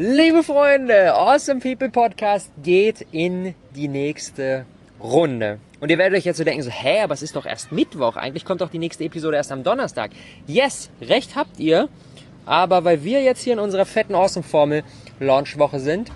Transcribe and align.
Liebe 0.00 0.44
Freunde, 0.44 1.12
Awesome 1.12 1.58
People 1.58 1.90
Podcast 1.90 2.52
geht 2.62 3.04
in 3.10 3.56
die 3.74 3.88
nächste 3.88 4.64
Runde. 5.00 5.58
Und 5.80 5.90
ihr 5.90 5.98
werdet 5.98 6.16
euch 6.16 6.24
jetzt 6.24 6.36
so 6.36 6.44
denken, 6.44 6.62
so, 6.62 6.70
hä, 6.70 7.00
aber 7.00 7.14
es 7.14 7.22
ist 7.22 7.34
doch 7.34 7.44
erst 7.44 7.72
Mittwoch. 7.72 8.14
Eigentlich 8.14 8.44
kommt 8.44 8.60
doch 8.60 8.70
die 8.70 8.78
nächste 8.78 9.02
Episode 9.02 9.38
erst 9.38 9.50
am 9.50 9.64
Donnerstag. 9.64 10.12
Yes, 10.46 10.90
recht 11.00 11.34
habt 11.34 11.58
ihr. 11.58 11.88
Aber 12.46 12.84
weil 12.84 13.02
wir 13.02 13.22
jetzt 13.22 13.42
hier 13.42 13.54
in 13.54 13.58
unserer 13.58 13.86
fetten 13.86 14.14
Awesome 14.14 14.44
Formel 14.44 14.84
Launchwoche 15.18 15.80
sind, 15.80 16.12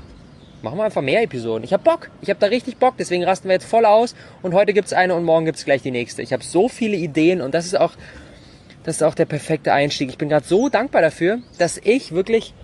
machen 0.62 0.78
wir 0.78 0.84
einfach 0.84 1.02
mehr 1.02 1.24
Episoden. 1.24 1.64
Ich 1.64 1.72
hab 1.72 1.82
Bock. 1.82 2.08
Ich 2.20 2.30
hab 2.30 2.38
da 2.38 2.46
richtig 2.46 2.76
Bock. 2.76 2.94
Deswegen 3.00 3.24
rasten 3.24 3.48
wir 3.48 3.54
jetzt 3.54 3.66
voll 3.66 3.84
aus. 3.84 4.14
Und 4.42 4.54
heute 4.54 4.74
gibt's 4.74 4.92
eine 4.92 5.16
und 5.16 5.24
morgen 5.24 5.44
gibt's 5.44 5.64
gleich 5.64 5.82
die 5.82 5.90
nächste. 5.90 6.22
Ich 6.22 6.32
habe 6.32 6.44
so 6.44 6.68
viele 6.68 6.94
Ideen 6.96 7.40
und 7.40 7.52
das 7.52 7.66
ist 7.66 7.76
auch, 7.76 7.94
das 8.84 8.94
ist 8.98 9.02
auch 9.02 9.16
der 9.16 9.26
perfekte 9.26 9.72
Einstieg. 9.72 10.08
Ich 10.08 10.18
bin 10.18 10.28
gerade 10.28 10.46
so 10.46 10.68
dankbar 10.68 11.02
dafür, 11.02 11.40
dass 11.58 11.78
ich 11.82 12.12
wirklich 12.12 12.54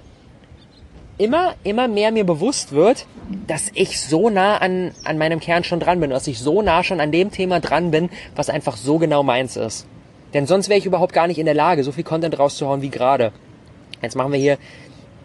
immer, 1.19 1.55
immer 1.64 1.89
mehr 1.89 2.12
mir 2.12 2.25
bewusst 2.25 2.73
wird, 2.73 3.07
dass 3.46 3.71
ich 3.75 4.00
so 4.00 4.31
nah 4.31 4.59
an, 4.59 4.93
an 5.04 5.18
meinem 5.18 5.40
Kern 5.40 5.64
schon 5.64 5.81
dran 5.81 6.00
bin, 6.00 6.11
dass 6.11 6.26
ich 6.26 6.39
so 6.39 6.63
nah 6.63 6.82
schon 6.82 7.00
an 7.00 7.13
dem 7.13 7.31
Thema 7.31 7.61
dran 7.61 7.90
bin, 7.90 8.09
was 8.35 8.49
einfach 8.49 8.76
so 8.76 8.99
genau 8.99 9.23
meins 9.23 9.57
ist. 9.57 9.86
Denn 10.35 10.46
sonst 10.46 10.68
wäre 10.68 10.79
ich 10.79 10.86
überhaupt 10.86 11.12
gar 11.12 11.26
nicht 11.26 11.39
in 11.39 11.46
der 11.46 11.54
Lage, 11.54 11.85
so 11.85 11.93
viel 11.93 12.04
Content 12.04 12.39
rauszuhauen 12.39 12.82
wie 12.82 12.90
gerade. 12.90 13.32
Jetzt 14.03 14.17
machen 14.17 14.32
wir 14.32 14.39
hier 14.39 14.59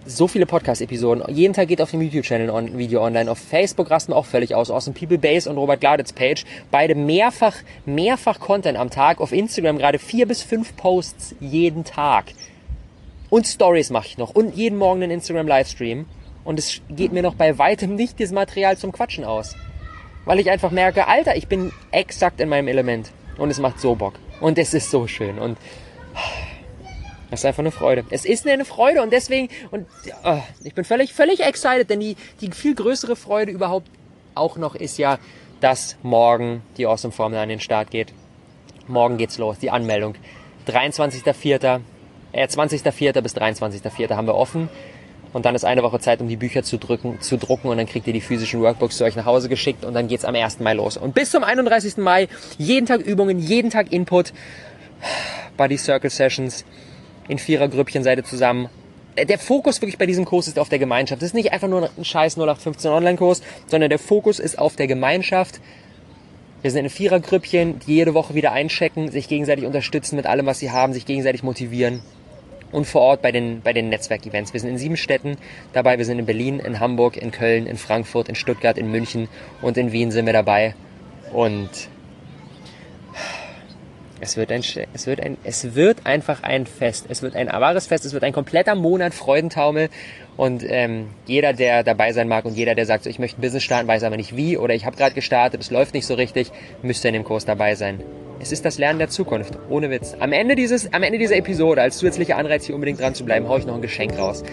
so 0.06 0.28
viele 0.28 0.46
Podcast-Episoden. 0.46 1.24
Jeden 1.34 1.54
Tag 1.54 1.68
geht 1.68 1.82
auf 1.82 1.92
dem 1.92 2.02
YouTube-Channel 2.02 2.50
ein 2.50 2.78
Video 2.78 3.04
online. 3.04 3.32
Auf 3.32 3.38
Facebook 3.38 3.90
rasten 3.90 4.12
wir 4.12 4.18
auch 4.18 4.26
völlig 4.26 4.54
aus. 4.56 4.70
Aus 4.70 4.86
dem 4.86 4.94
People 4.94 5.18
Base 5.18 5.50
und 5.50 5.58
Robert 5.58 5.80
Gladitz 5.80 6.12
Page. 6.12 6.44
Beide 6.72 6.96
mehrfach, 6.96 7.56
mehrfach 7.86 8.40
Content 8.40 8.78
am 8.78 8.90
Tag. 8.90 9.22
Auf 9.22 9.32
Instagram 9.32 9.78
gerade 9.78 10.00
vier 10.00 10.28
bis 10.28 10.42
fünf 10.42 10.76
Posts 10.76 11.36
jeden 11.40 11.86
Tag. 11.86 12.26
Und 13.34 13.48
Stories 13.48 13.90
mache 13.90 14.06
ich 14.06 14.20
noch. 14.20 14.30
Und 14.36 14.56
jeden 14.56 14.78
Morgen 14.78 15.02
einen 15.02 15.14
Instagram-Livestream. 15.14 16.06
Und 16.44 16.60
es 16.60 16.82
geht 16.88 17.12
mir 17.14 17.24
noch 17.24 17.34
bei 17.34 17.58
weitem 17.58 17.96
nicht 17.96 18.20
das 18.20 18.32
Material 18.32 18.78
zum 18.78 18.92
Quatschen 18.92 19.24
aus. 19.24 19.56
Weil 20.26 20.40
ich 20.40 20.52
einfach 20.52 20.70
merke, 20.70 21.08
Alter, 21.08 21.36
ich 21.36 21.48
bin 21.48 21.72
exakt 21.90 22.40
in 22.40 22.48
meinem 22.48 22.68
Element. 22.68 23.10
Und 23.40 23.50
es 23.50 23.58
macht 23.58 23.80
so 23.80 23.96
Bock. 23.96 24.20
Und 24.40 24.60
es 24.60 24.76
ist 24.76 24.92
so 24.92 25.08
schön. 25.08 25.40
Und 25.40 25.58
das 27.32 27.40
ist 27.40 27.46
einfach 27.48 27.62
eine 27.64 27.72
Freude. 27.72 28.06
Es 28.12 28.24
ist 28.24 28.48
eine 28.48 28.66
Freude 28.66 29.02
und 29.02 29.12
deswegen, 29.12 29.50
und 29.72 29.88
oh, 30.24 30.44
ich 30.64 30.76
bin 30.76 30.86
völlig, 30.86 31.12
völlig 31.12 31.40
excited, 31.40 31.90
denn 31.90 32.02
die, 32.02 32.16
die 32.40 32.52
viel 32.52 32.76
größere 32.76 33.16
Freude 33.16 33.52
überhaupt 33.52 33.90
auch 34.36 34.58
noch 34.58 34.76
ist 34.76 35.00
ja, 35.00 35.18
dass 35.60 35.98
morgen 36.04 36.62
die 36.78 36.86
Awesome 36.86 37.12
Formel 37.12 37.40
an 37.40 37.50
den 37.50 37.60
Start 37.60 37.90
geht. 37.90 38.14
Morgen 38.88 39.18
geht's 39.18 39.40
los, 39.40 39.58
die 39.58 39.72
Anmeldung. 39.72 40.14
23.04 40.68 41.82
äh, 42.34 42.46
20.04. 42.46 43.22
bis 43.22 43.36
23.04. 43.36 44.16
haben 44.16 44.28
wir 44.28 44.36
offen. 44.36 44.70
Und 45.32 45.46
dann 45.46 45.56
ist 45.56 45.66
eine 45.66 45.82
Woche 45.82 46.00
Zeit, 46.00 46.22
um 46.22 46.28
die 46.28 46.36
Bücher 46.36 46.62
zu, 46.62 46.78
drücken, 46.78 47.20
zu 47.20 47.38
drucken 47.38 47.68
und 47.68 47.78
dann 47.78 47.88
kriegt 47.88 48.06
ihr 48.06 48.14
die 48.14 48.22
physischen 48.22 48.62
Workbooks 48.62 48.98
zu 48.98 49.04
euch 49.04 49.16
nach 49.16 49.26
Hause 49.26 49.50
geschickt 49.50 49.84
und 49.84 49.96
dann 49.96 50.08
geht's 50.08 50.26
am 50.26 50.36
1. 50.36 50.60
Mai 50.60 50.74
los. 50.74 50.96
Und 50.96 51.16
bis 51.16 51.32
zum 51.32 51.44
31. 51.44 51.98
Mai 51.98 52.28
jeden 52.60 52.86
Tag 52.86 53.02
Übungen, 53.02 53.40
jeden 53.40 53.72
Tag 53.72 53.92
Input, 53.92 54.32
Body 55.58 55.78
Circle 55.78 56.12
Sessions, 56.12 56.66
in 57.28 57.40
Vierergrüppchen 57.40 58.04
seid 58.04 58.20
ihr 58.20 58.24
zusammen. 58.24 58.70
Äh, 59.16 59.26
der 59.26 59.40
Fokus 59.40 59.82
wirklich 59.82 59.98
bei 59.98 60.06
diesem 60.06 60.26
Kurs 60.26 60.48
ist 60.48 60.60
auf 60.60 60.70
der 60.70 60.78
Gemeinschaft. 60.78 61.24
Das 61.24 61.30
ist 61.30 61.34
nicht 61.34 61.52
einfach 61.52 61.68
nur 61.68 61.90
ein 61.98 62.06
scheiß 62.06 62.36
0815 62.38 62.92
Online-Kurs, 62.92 63.42
sondern 63.66 63.90
der 63.90 64.00
Fokus 64.00 64.38
ist 64.38 64.60
auf 64.60 64.76
der 64.76 64.86
Gemeinschaft. 64.86 65.62
Wir 66.62 66.70
sind 66.70 66.86
in 66.86 66.92
Vierergrüppchen, 66.92 67.80
die 67.80 67.96
jede 67.96 68.14
Woche 68.14 68.36
wieder 68.36 68.52
einchecken, 68.52 69.10
sich 69.10 69.28
gegenseitig 69.28 69.66
unterstützen 69.66 70.16
mit 70.16 70.28
allem, 70.28 70.46
was 70.46 70.60
sie 70.60 70.70
haben, 70.70 70.94
sich 70.94 71.08
gegenseitig 71.08 71.42
motivieren 71.42 72.02
und 72.74 72.86
vor 72.86 73.02
Ort 73.02 73.22
bei 73.22 73.32
den, 73.32 73.62
bei 73.62 73.72
den 73.72 73.88
Netzwerkevents. 73.90 74.52
Wir 74.52 74.60
sind 74.60 74.72
in 74.72 74.78
sieben 74.78 74.98
Städten 74.98 75.38
dabei. 75.72 75.98
Wir 75.98 76.06
sind 76.06 76.20
in 76.20 76.26
Berlin, 76.26 76.60
in 76.60 76.80
Hamburg, 76.80 77.16
in 77.16 77.32
Köln, 77.32 77.68
in 77.68 77.78
Frankfurt, 77.78 78.28
in 78.28 78.36
Stuttgart, 78.36 78.78
in 78.78 78.92
München 78.92 79.30
und 79.62 79.78
in 79.78 79.92
Wien 79.92 80.12
sind 80.12 80.26
wir 80.26 80.34
dabei. 80.34 80.76
Und 81.32 81.70
es 84.24 84.38
wird 84.38 84.52
ein, 84.52 84.64
es 84.94 85.06
wird 85.06 85.20
ein, 85.22 85.38
es 85.44 85.76
wird 85.76 86.06
einfach 86.06 86.42
ein 86.44 86.66
Fest. 86.66 87.06
Es 87.10 87.22
wird 87.22 87.36
ein 87.36 87.48
wahres 87.48 87.88
Fest. 87.88 88.06
Es 88.06 88.14
wird 88.14 88.24
ein 88.24 88.34
kompletter 88.34 88.74
Monat 88.74 89.14
Freudentaumel. 89.14 89.90
Und 90.38 90.64
ähm, 90.66 91.10
jeder, 91.28 91.54
der 91.54 91.84
dabei 91.84 92.12
sein 92.14 92.28
mag 92.28 92.46
und 92.46 92.56
jeder, 92.56 92.74
der 92.74 92.86
sagt, 92.86 93.04
so, 93.04 93.10
ich 93.10 93.20
möchte 93.20 93.40
ein 93.40 93.42
Business 93.42 93.64
starten, 93.64 93.88
weiß 93.88 94.04
aber 94.04 94.18
nicht 94.18 94.36
wie 94.36 94.58
oder 94.58 94.74
ich 94.74 94.86
habe 94.86 94.96
gerade 94.96 95.14
gestartet, 95.14 95.62
es 95.62 95.70
läuft 95.70 95.94
nicht 95.94 96.08
so 96.08 96.16
richtig, 96.16 96.52
müsste 96.82 97.08
in 97.10 97.14
dem 97.14 97.24
Kurs 97.24 97.46
dabei 97.46 97.76
sein. 97.76 98.02
Es 98.40 98.52
ist 98.52 98.66
das 98.66 98.78
Lernen 98.78 99.00
der 99.00 99.10
Zukunft, 99.10 99.58
ohne 99.70 99.90
Witz. 99.90 100.16
Am 100.20 100.34
Ende, 100.34 100.56
dieses, 100.56 100.92
am 100.92 101.04
Ende 101.04 101.20
dieser 101.20 101.38
Episode, 101.38 101.82
als 101.82 101.98
zusätzlicher 101.98 102.36
Anreiz 102.36 102.66
hier 102.66 102.76
unbedingt 102.76 103.00
dran 103.00 103.14
zu 103.14 103.24
bleiben, 103.24 103.48
haue 103.48 103.60
ich 103.60 103.66
noch 103.66 103.76
ein 103.76 103.82
Geschenk 103.82 104.18
raus. 104.18 104.44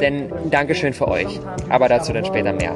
Denn 0.00 0.32
Dankeschön 0.50 0.92
für 0.92 1.08
euch. 1.08 1.38
Aber 1.68 1.88
dazu 1.88 2.12
dann 2.12 2.24
später 2.24 2.52
mehr. 2.52 2.74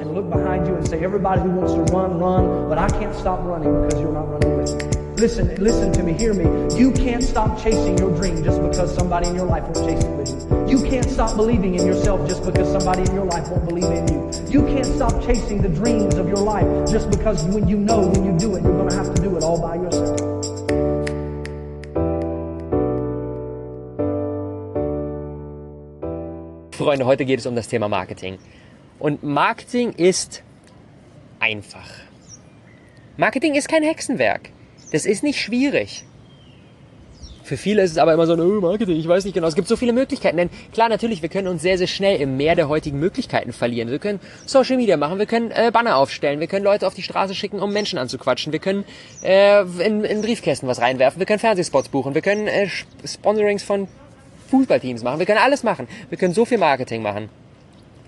Listen, 5.23 5.55
listen 5.63 5.93
to 5.93 6.03
me, 6.03 6.15
hear 6.15 6.35
me. 6.35 6.43
You 6.77 6.91
can't 6.91 7.23
stop 7.23 7.57
chasing 7.63 7.97
your 7.97 8.11
dream 8.17 8.43
just 8.43 8.61
because 8.61 8.93
somebody 8.93 9.29
in 9.29 9.37
your 9.37 9.47
life 9.47 9.63
won't 9.63 9.87
chase 9.87 10.03
it 10.03 10.11
with 10.17 10.29
you. 10.29 10.67
You 10.67 10.91
can't 10.91 11.09
stop 11.09 11.37
believing 11.37 11.77
in 11.77 11.87
yourself 11.87 12.29
just 12.29 12.45
because 12.45 12.67
somebody 12.73 13.03
in 13.03 13.15
your 13.15 13.27
life 13.27 13.49
won't 13.49 13.69
believe 13.69 13.85
in 13.85 14.09
you. 14.09 14.33
You 14.51 14.67
can't 14.67 14.85
stop 14.85 15.23
chasing 15.25 15.63
the 15.63 15.69
dreams 15.69 16.17
of 16.17 16.27
your 16.27 16.43
life 16.43 16.67
just 16.91 17.09
because 17.09 17.45
when 17.45 17.69
you 17.69 17.77
know 17.77 18.01
when 18.01 18.25
you 18.25 18.37
do 18.37 18.57
it, 18.57 18.65
you're 18.65 18.77
going 18.77 18.89
to 18.89 18.97
have 18.97 19.15
to 19.15 19.23
do 19.23 19.37
it 19.37 19.45
all 19.45 19.61
by 19.61 19.77
yourself. 19.77 20.19
Freunde, 26.73 27.07
heute 27.07 27.25
geht 27.25 27.39
es 27.39 27.47
um 27.47 27.55
das 27.55 27.69
Thema 27.69 27.89
Marketing. 27.89 28.39
Und 28.99 29.23
Marketing 29.23 29.93
ist 29.93 30.43
einfach. 31.39 31.89
Marketing 33.17 33.55
ist 33.55 33.69
kein 33.69 33.85
Hexenwerk. 33.85 34.51
Das 34.93 35.07
ist 35.07 35.23
nicht 35.23 35.41
schwierig. 35.41 36.05
Für 37.45 37.57
viele 37.57 37.83
ist 37.83 37.91
es 37.91 37.99
aber 37.99 38.15
immer 38.15 38.27
so, 38.27 38.35
oh, 38.35 38.61
Marketing, 38.61 38.97
ich 38.97 39.09
weiß 39.09 39.25
nicht 39.25 39.35
genau. 39.35 39.49
Es 39.49 39.57
gibt 39.57 39.67
so 39.67 39.77
viele 39.77 39.93
Möglichkeiten. 39.93 40.37
Denn 40.37 40.51
klar, 40.73 40.89
natürlich, 40.89 41.23
wir 41.23 41.29
können 41.29 41.49
uns 41.49 41.63
sehr, 41.63 41.77
sehr 41.77 41.87
schnell 41.87 42.21
im 42.21 42.37
Meer 42.37 42.55
der 42.55 42.69
heutigen 42.69 43.01
Möglichkeiten 43.01 43.53
verlieren. 43.53 43.91
Wir 43.91 43.99
können 43.99 44.21
Social 44.47 44.77
Media 44.77 44.97
machen, 44.97 45.19
wir 45.19 45.27
können 45.27 45.51
äh, 45.51 45.71
Banner 45.73 45.97
aufstellen, 45.97 46.39
wir 46.39 46.47
können 46.47 46.65
Leute 46.65 46.87
auf 46.87 46.95
die 46.95 47.03
Straße 47.03 47.35
schicken, 47.35 47.61
um 47.61 47.73
Menschen 47.73 47.99
anzuquatschen, 47.99 48.53
wir 48.53 48.61
können 48.61 48.85
äh, 49.23 49.63
in, 49.63 50.05
in 50.05 50.23
Briefkästen 50.23 50.69
was 50.69 50.81
reinwerfen, 50.81 51.19
wir 51.19 51.27
können 51.27 51.41
Fernsehspots 51.41 51.89
buchen, 51.89 52.15
wir 52.15 52.23
können 52.23 52.47
äh, 52.47 52.69
Sponsorings 53.05 53.65
von 53.65 53.89
Fußballteams 54.51 55.03
machen, 55.03 55.19
wir 55.19 55.27
können 55.27 55.41
alles 55.43 55.63
machen. 55.63 55.89
Wir 56.11 56.19
können 56.19 56.35
so 56.35 56.45
viel 56.45 56.59
Marketing 56.59 57.03
machen. 57.03 57.29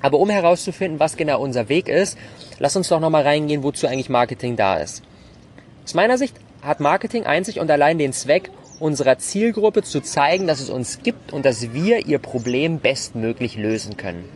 Aber 0.00 0.18
um 0.18 0.28
herauszufinden, 0.28 1.00
was 1.00 1.16
genau 1.16 1.40
unser 1.40 1.68
Weg 1.68 1.88
ist, 1.88 2.18
lass 2.58 2.76
uns 2.76 2.88
doch 2.88 3.00
nochmal 3.00 3.22
reingehen, 3.22 3.62
wozu 3.62 3.86
eigentlich 3.86 4.10
Marketing 4.10 4.54
da 4.54 4.76
ist. 4.76 5.02
Aus 5.84 5.94
meiner 5.94 6.18
Sicht 6.18 6.36
hat 6.64 6.80
Marketing 6.80 7.24
einzig 7.24 7.60
und 7.60 7.70
allein 7.70 7.98
den 7.98 8.12
Zweck, 8.12 8.50
unserer 8.80 9.18
Zielgruppe 9.18 9.82
zu 9.82 10.00
zeigen, 10.00 10.46
dass 10.46 10.60
es 10.60 10.70
uns 10.70 11.02
gibt 11.02 11.32
und 11.32 11.44
dass 11.44 11.72
wir 11.72 12.06
ihr 12.06 12.18
Problem 12.18 12.80
bestmöglich 12.80 13.56
lösen 13.56 13.96
können. 13.96 14.28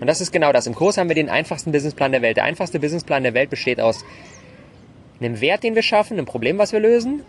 Und 0.00 0.06
das 0.06 0.20
ist 0.20 0.32
genau 0.32 0.52
das. 0.52 0.66
Im 0.66 0.74
Kurs 0.74 0.96
haben 0.96 1.08
wir 1.08 1.14
den 1.14 1.28
einfachsten 1.28 1.72
Businessplan 1.72 2.12
der 2.12 2.22
Welt. 2.22 2.38
Der 2.38 2.44
einfachste 2.44 2.80
Businessplan 2.80 3.22
der 3.22 3.34
Welt 3.34 3.50
besteht 3.50 3.80
aus 3.80 4.04
einem 5.20 5.40
Wert, 5.42 5.62
den 5.62 5.74
wir 5.74 5.82
schaffen, 5.82 6.14
einem 6.14 6.24
Problem, 6.24 6.56
was 6.56 6.72
wir 6.72 6.80
lösen. 6.80 7.22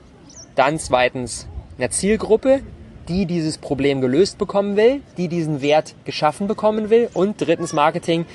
Dann 0.55 0.79
zweitens 0.79 1.47
einer 1.77 1.89
Zielgruppe, 1.89 2.61
die 3.09 3.25
dieses 3.25 3.57
Problem 3.57 3.99
gelöst 3.99 4.37
bekommen 4.37 4.77
will, 4.77 5.01
die 5.17 5.27
diesen 5.27 5.61
Wert 5.61 5.95
geschaffen 6.05 6.47
bekommen 6.47 6.89
will. 6.89 7.09
Und 7.13 7.41
drittens 7.41 7.73
Marketing, 7.73 8.25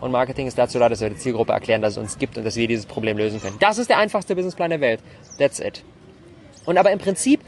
und 0.00 0.12
Marketing 0.12 0.46
ist 0.46 0.56
dazu 0.56 0.78
da, 0.78 0.88
dass 0.88 1.00
wir 1.00 1.10
der 1.10 1.18
Zielgruppe 1.18 1.52
erklären, 1.52 1.82
dass 1.82 1.92
es 1.92 1.98
uns 1.98 2.18
gibt 2.18 2.38
und 2.38 2.44
dass 2.44 2.56
wir 2.56 2.66
dieses 2.66 2.86
Problem 2.86 3.18
lösen 3.18 3.40
können. 3.40 3.56
Das 3.60 3.78
ist 3.78 3.90
der 3.90 3.98
einfachste 3.98 4.34
Businessplan 4.34 4.70
der 4.70 4.80
Welt. 4.80 5.00
That's 5.38 5.60
it. 5.60 5.84
Und 6.64 6.78
aber 6.78 6.90
im 6.90 6.98
Prinzip 6.98 7.40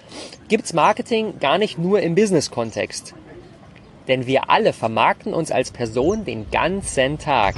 gibt's 0.48 0.72
Marketing 0.72 1.38
gar 1.38 1.58
nicht 1.58 1.78
nur 1.78 2.00
im 2.00 2.14
Business-Kontext. 2.14 3.14
Denn 4.08 4.26
wir 4.26 4.50
alle 4.50 4.72
vermarkten 4.72 5.32
uns 5.32 5.50
als 5.50 5.70
Person 5.70 6.24
den 6.24 6.50
ganzen 6.50 7.18
Tag. 7.18 7.54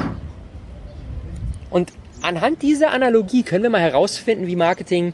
Und 1.71 1.93
anhand 2.23 2.63
dieser 2.63 2.91
Analogie 2.93 3.43
können 3.43 3.63
wir 3.63 3.71
mal 3.71 3.81
herausfinden, 3.81 4.47
wie 4.47 4.57
Marketing 4.57 5.13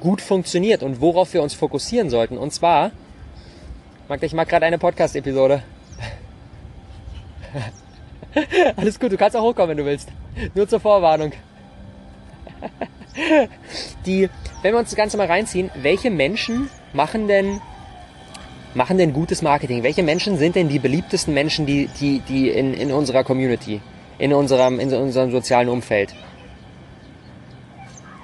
gut 0.00 0.20
funktioniert 0.20 0.82
und 0.82 1.00
worauf 1.00 1.34
wir 1.34 1.42
uns 1.42 1.54
fokussieren 1.54 2.10
sollten. 2.10 2.38
Und 2.38 2.52
zwar, 2.52 2.92
Magda, 4.08 4.26
ich 4.26 4.34
mag 4.34 4.48
gerade 4.48 4.66
eine 4.66 4.78
Podcast-Episode. 4.78 5.62
Alles 8.76 8.98
gut, 8.98 9.12
du 9.12 9.16
kannst 9.16 9.36
auch 9.36 9.42
hochkommen, 9.42 9.70
wenn 9.70 9.78
du 9.78 9.84
willst. 9.84 10.08
Nur 10.54 10.68
zur 10.68 10.80
Vorwarnung. 10.80 11.32
Die, 14.06 14.28
wenn 14.62 14.72
wir 14.72 14.78
uns 14.78 14.90
das 14.90 14.96
Ganze 14.96 15.16
mal 15.16 15.26
reinziehen, 15.26 15.70
welche 15.82 16.10
Menschen 16.10 16.70
machen 16.92 17.28
denn, 17.28 17.60
machen 18.74 18.98
denn 18.98 19.12
gutes 19.12 19.42
Marketing? 19.42 19.82
Welche 19.82 20.02
Menschen 20.02 20.38
sind 20.38 20.54
denn 20.56 20.68
die 20.68 20.78
beliebtesten 20.78 21.34
Menschen, 21.34 21.66
die, 21.66 21.88
die, 22.00 22.20
die 22.20 22.50
in, 22.50 22.72
in 22.74 22.92
unserer 22.92 23.24
Community, 23.24 23.80
in 24.18 24.32
unserem, 24.32 24.78
in 24.78 24.92
unserem 24.92 25.32
sozialen 25.32 25.68
Umfeld? 25.68 26.14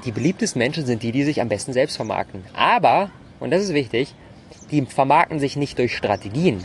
Die 0.04 0.12
beliebtesten 0.12 0.60
Menschen 0.60 0.86
sind 0.86 1.02
die, 1.02 1.10
die 1.10 1.24
sich 1.24 1.40
am 1.40 1.48
besten 1.48 1.72
selbst 1.72 1.96
vermarkten. 1.96 2.44
Aber, 2.54 3.10
und 3.40 3.50
das 3.50 3.64
ist 3.64 3.74
wichtig, 3.74 4.14
die 4.70 4.86
vermarkten 4.86 5.40
sich 5.40 5.56
nicht 5.56 5.78
durch 5.78 5.96
Strategien, 5.96 6.62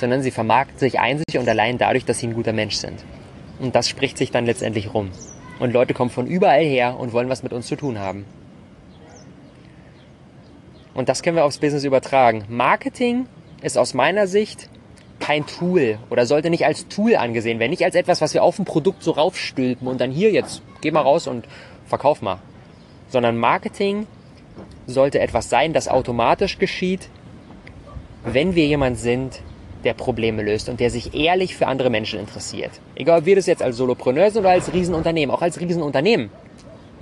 sondern 0.00 0.22
sie 0.22 0.30
vermarkten 0.30 0.78
sich 0.78 0.98
einzig 0.98 1.38
und 1.38 1.48
allein 1.48 1.78
dadurch, 1.78 2.04
dass 2.04 2.18
sie 2.18 2.26
ein 2.26 2.34
guter 2.34 2.52
Mensch 2.52 2.76
sind. 2.76 3.04
Und 3.60 3.74
das 3.74 3.88
spricht 3.88 4.16
sich 4.16 4.30
dann 4.30 4.46
letztendlich 4.46 4.94
rum. 4.94 5.10
Und 5.58 5.72
Leute 5.72 5.92
kommen 5.92 6.10
von 6.10 6.26
überall 6.26 6.64
her 6.64 6.98
und 6.98 7.12
wollen 7.12 7.28
was 7.28 7.42
mit 7.42 7.52
uns 7.52 7.66
zu 7.66 7.76
tun 7.76 7.98
haben. 7.98 8.24
Und 10.94 11.08
das 11.08 11.22
können 11.22 11.36
wir 11.36 11.44
aufs 11.44 11.58
Business 11.58 11.84
übertragen. 11.84 12.44
Marketing 12.48 13.26
ist 13.62 13.76
aus 13.76 13.94
meiner 13.94 14.26
Sicht 14.26 14.70
kein 15.20 15.46
Tool 15.46 15.98
oder 16.08 16.24
sollte 16.24 16.48
nicht 16.48 16.64
als 16.64 16.88
Tool 16.88 17.14
angesehen 17.14 17.58
werden. 17.58 17.70
Nicht 17.70 17.84
als 17.84 17.94
etwas, 17.94 18.22
was 18.22 18.32
wir 18.32 18.42
auf 18.42 18.58
ein 18.58 18.64
Produkt 18.64 19.02
so 19.02 19.10
raufstülpen 19.12 19.86
und 19.86 20.00
dann 20.00 20.10
hier 20.10 20.30
jetzt, 20.30 20.62
geh 20.80 20.90
mal 20.90 21.02
raus 21.02 21.26
und 21.26 21.46
verkauf 21.86 22.22
mal. 22.22 22.38
Sondern 23.08 23.36
Marketing 23.36 24.06
sollte 24.86 25.20
etwas 25.20 25.50
sein, 25.50 25.74
das 25.74 25.88
automatisch 25.88 26.58
geschieht, 26.58 27.10
wenn 28.24 28.54
wir 28.54 28.66
jemand 28.66 28.98
sind, 28.98 29.42
der 29.84 29.94
Probleme 29.94 30.42
löst 30.42 30.68
und 30.68 30.80
der 30.80 30.90
sich 30.90 31.14
ehrlich 31.14 31.56
für 31.56 31.66
andere 31.66 31.90
Menschen 31.90 32.20
interessiert. 32.20 32.70
Egal, 32.94 33.20
ob 33.20 33.24
wir 33.26 33.36
das 33.36 33.46
jetzt 33.46 33.62
als 33.62 33.76
Solopreneur 33.76 34.30
sind 34.30 34.40
oder 34.40 34.50
als 34.50 34.72
Riesenunternehmen. 34.72 35.34
Auch 35.34 35.42
als 35.42 35.60
Riesenunternehmen 35.60 36.30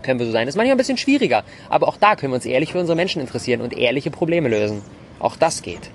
können 0.03 0.21
wir 0.21 0.27
so 0.27 0.33
sein. 0.33 0.47
Das 0.47 0.55
ist 0.55 0.57
manchmal 0.57 0.75
ein 0.75 0.79
bisschen 0.79 0.97
schwieriger. 0.97 1.45
Aber 1.69 1.89
auch 1.89 1.97
da 1.97 2.15
können 2.17 2.33
wir 2.33 2.37
uns 2.37 2.47
ehrlich 2.47 2.73
für 2.73 2.79
unsere 2.79 2.97
Menschen 2.97 3.21
interessieren 3.21 3.61
und 3.61 3.77
ehrliche 3.77 4.11
Probleme 4.11 4.49
lösen. 4.49 4.83
Auch 5.19 5.37
das 5.37 5.63
geht. 5.63 5.91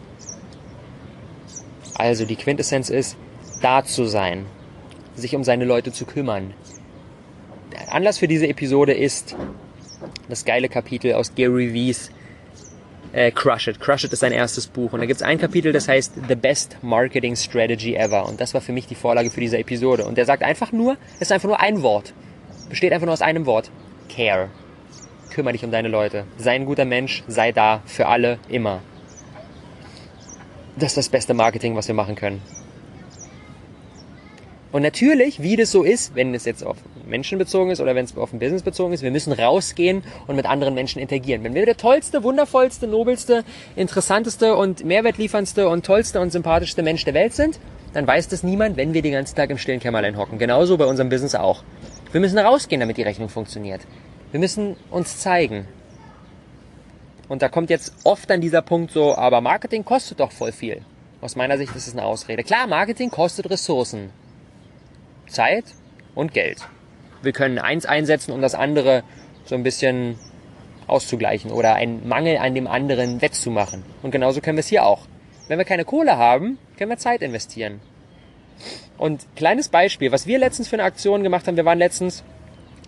Also 1.96 2.26
die 2.26 2.36
Quintessenz 2.36 2.90
ist, 2.90 3.16
da 3.62 3.84
zu 3.84 4.06
sein, 4.06 4.46
sich 5.16 5.36
um 5.36 5.44
seine 5.44 5.66
Leute 5.66 5.92
zu 5.92 6.06
kümmern. 6.06 6.54
Der 7.72 7.94
Anlass 7.94 8.18
für 8.18 8.28
diese 8.28 8.48
Episode 8.48 8.94
ist 8.94 9.36
das 10.28 10.44
geile 10.44 10.70
Kapitel 10.70 11.14
aus 11.14 11.34
Gary 11.36 11.72
V's 11.74 12.12
äh, 13.14 13.32
Crush 13.32 13.68
It. 13.68 13.80
Crush 13.80 14.04
It 14.04 14.12
ist 14.12 14.20
sein 14.20 14.32
erstes 14.32 14.68
Buch. 14.68 14.92
Und 14.92 15.00
da 15.00 15.06
gibt 15.06 15.22
es 15.22 15.24
ein 15.24 15.38
Kapitel, 15.38 15.72
das 15.72 15.88
heißt 15.88 16.14
The 16.28 16.36
Best 16.36 16.78
Marketing 16.82 17.36
Strategy 17.36 17.96
Ever. 17.96 18.28
Und 18.28 18.42
das 18.42 18.54
war 18.54 18.62
für 18.62 18.74
mich 18.74 18.88
die 18.88 18.96
Vorlage 18.96 19.30
für 19.30 19.40
diese 19.40 19.58
Episode. 19.58 20.06
Und 20.06 20.18
der 20.18 20.26
sagt 20.26 20.44
einfach 20.44 20.72
nur, 20.72 20.98
es 21.16 21.22
ist 21.22 21.32
einfach 21.32 21.48
nur 21.48 21.60
ein 21.60 21.82
Wort. 21.82 22.14
Besteht 22.70 22.92
einfach 22.92 23.06
nur 23.06 23.14
aus 23.14 23.22
einem 23.22 23.46
Wort. 23.46 23.72
Care. 24.10 24.50
Kümmere 25.32 25.54
dich 25.54 25.64
um 25.64 25.72
deine 25.72 25.88
Leute. 25.88 26.26
Sei 26.38 26.52
ein 26.52 26.66
guter 26.66 26.86
Mensch, 26.86 27.24
sei 27.28 27.52
da 27.52 27.82
für 27.86 28.08
alle, 28.08 28.40
immer. 28.50 28.82
Das 30.76 30.92
ist 30.92 30.98
das 30.98 31.10
beste 31.10 31.34
Marketing, 31.34 31.76
was 31.76 31.88
wir 31.88 31.96
machen 31.96 32.16
können. 32.16 32.42
Und 34.72 34.82
natürlich, 34.82 35.42
wie 35.42 35.56
das 35.56 35.70
so 35.70 35.84
ist, 35.84 36.16
wenn 36.16 36.34
es 36.34 36.46
jetzt 36.46 36.66
auf 36.66 36.78
Menschen 37.14 37.38
bezogen 37.38 37.70
ist 37.70 37.80
oder 37.80 37.94
wenn 37.94 38.06
es 38.06 38.18
auf 38.18 38.34
ein 38.34 38.40
Business 38.40 38.64
bezogen 38.64 38.92
ist, 38.92 39.04
wir 39.04 39.12
müssen 39.12 39.34
rausgehen 39.34 40.04
und 40.26 40.36
mit 40.36 40.48
anderen 40.48 40.74
Menschen 40.74 41.00
interagieren. 41.00 41.44
Wenn 41.44 41.54
wir 41.54 41.64
der 41.64 41.78
tollste, 41.78 42.24
wundervollste, 42.24 42.88
nobelste, 42.88 43.44
interessanteste 43.76 44.56
und 44.56 44.84
mehrwertlieferndste 44.84 45.70
und 45.70 45.86
tollste 45.86 46.20
und 46.20 46.32
sympathischste 46.32 46.82
Mensch 46.82 47.06
der 47.06 47.14
Welt 47.14 47.34
sind, 47.34 47.60
dann 47.94 48.08
weiß 48.08 48.30
das 48.30 48.42
niemand, 48.42 48.78
wenn 48.78 48.96
wir 48.96 49.04
den 49.04 49.14
ganzen 49.14 49.36
Tag 49.36 49.52
im 49.52 49.60
stillen 49.60 49.80
Kämmerlein 49.80 50.18
hocken. 50.18 50.40
Genauso 50.40 50.76
bei 50.76 50.86
unserem 50.86 51.10
Business 51.10 51.36
auch. 51.36 51.64
Wir 52.12 52.20
müssen 52.20 52.40
rausgehen, 52.40 52.80
damit 52.80 52.98
die 52.98 53.04
Rechnung 53.04 53.30
funktioniert. 53.30 53.82
Wir 54.32 54.40
müssen 54.40 54.76
uns 54.90 55.20
zeigen. 55.20 55.68
Und 57.30 57.44
da 57.44 57.48
kommt 57.48 57.70
jetzt 57.70 57.94
oft 58.04 58.28
dann 58.28 58.42
dieser 58.42 58.64
Punkt 58.64 58.92
so, 58.92 59.16
aber 59.16 59.40
Marketing 59.40 59.86
kostet 59.86 60.20
doch 60.20 60.32
voll 60.32 60.52
viel. 60.52 60.82
Aus 61.22 61.36
meiner 61.36 61.60
Sicht 61.60 61.76
ist 61.76 61.88
es 61.88 61.94
eine 61.94 62.06
Ausrede. 62.06 62.44
Klar, 62.44 62.66
Marketing 62.66 63.12
kostet 63.12 63.52
Ressourcen. 63.52 64.10
Zeit 65.28 65.66
und 66.16 66.34
Geld. 66.34 66.68
Wir 67.24 67.32
können 67.32 67.58
eins 67.58 67.86
einsetzen, 67.86 68.32
um 68.34 68.42
das 68.42 68.54
andere 68.54 69.04
so 69.46 69.56
ein 69.56 69.64
bisschen 69.64 70.20
auszugleichen 70.88 71.52
oder 71.52 71.76
einen 71.76 72.08
Mangel 72.08 72.38
an 72.38 72.54
dem 72.54 72.68
anderen 72.68 73.22
wettzumachen. 73.22 73.84
Und 74.04 74.12
genauso 74.12 74.42
können 74.42 74.58
wir 74.58 74.62
es 74.62 74.68
hier 74.68 74.86
auch. 74.86 75.08
Wenn 75.48 75.58
wir 75.58 75.66
keine 75.66 75.86
Kohle 75.86 76.18
haben, 76.18 76.58
können 76.78 76.90
wir 76.90 76.98
Zeit 76.98 77.22
investieren. 77.22 77.80
Und 78.98 79.26
kleines 79.36 79.70
Beispiel, 79.70 80.12
was 80.12 80.28
wir 80.28 80.38
letztens 80.38 80.68
für 80.68 80.76
eine 80.76 80.84
Aktion 80.84 81.24
gemacht 81.24 81.48
haben, 81.48 81.58
wir 81.58 81.66
waren 81.66 81.80
letztens 81.80 82.24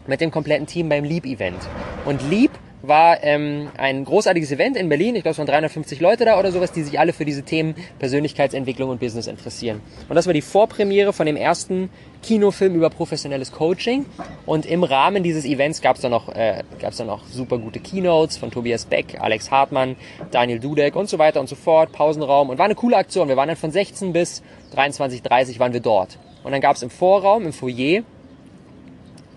mit 0.08 0.22
dem 0.22 0.32
kompletten 0.32 0.68
Team 0.68 0.90
beim 0.90 1.04
Leap-Event. 1.04 1.60
Und 2.06 2.22
Leap 2.30 2.52
war 2.88 3.24
ähm, 3.24 3.70
ein 3.78 4.06
großartiges 4.06 4.52
Event 4.52 4.78
in 4.78 4.90
Berlin. 4.90 5.16
Ich 5.16 5.24
glaube, 5.24 5.34
es 5.34 5.38
waren 5.38 5.48
350 5.48 6.00
Leute 6.00 6.26
da 6.26 6.40
oder 6.40 6.52
sowas, 6.52 6.72
die 6.72 6.84
sich 6.84 7.00
alle 7.00 7.14
für 7.14 7.26
diese 7.26 7.44
Themen 7.44 7.76
Persönlichkeitsentwicklung 8.00 8.90
und 8.90 9.00
Business 9.00 9.28
interessieren. 9.28 9.82
Und 10.10 10.16
das 10.16 10.26
war 10.26 10.34
die 10.34 10.42
Vorpremiere 10.42 11.14
von 11.14 11.26
dem 11.26 11.36
ersten 11.36 11.90
Kinofilm 12.24 12.76
über 12.76 12.90
professionelles 12.90 13.52
Coaching. 13.52 14.06
Und 14.46 14.66
im 14.66 14.84
Rahmen 14.84 15.24
dieses 15.24 15.46
Events 15.46 15.82
gab 15.82 15.96
es 15.96 16.02
dann 16.02 16.12
noch 16.12 16.30
äh, 16.30 16.64
gab's 16.80 16.98
dann 16.98 17.08
noch 17.08 17.26
super 17.28 17.58
gute 17.58 17.80
Keynotes 17.80 18.38
von 18.38 18.52
Tobias 18.52 18.86
Beck, 18.86 19.18
Alex 19.20 19.52
Hartmann, 19.52 19.96
Daniel 20.32 20.60
Dudek 20.60 20.96
und 20.96 21.10
so 21.10 21.20
weiter 21.20 21.40
und 21.40 21.48
so 21.48 21.56
fort. 21.56 21.92
Pausenraum 21.92 22.50
und 22.50 22.58
war 22.58 22.66
eine 22.66 22.76
coole 22.76 22.98
Aktion. 22.98 23.28
Wir 23.28 23.38
waren 23.38 23.48
dann 23.48 23.58
von 23.58 23.72
16 23.72 24.14
bis 24.14 24.42
23:30 24.76 25.60
waren 25.60 25.74
wir 25.74 25.82
dort. 25.82 26.18
Und 26.44 26.52
dann 26.52 26.62
gab 26.62 26.76
es 26.76 26.84
im 26.84 26.90
Vorraum, 26.90 27.46
im 27.46 27.54
Foyer 27.54 28.04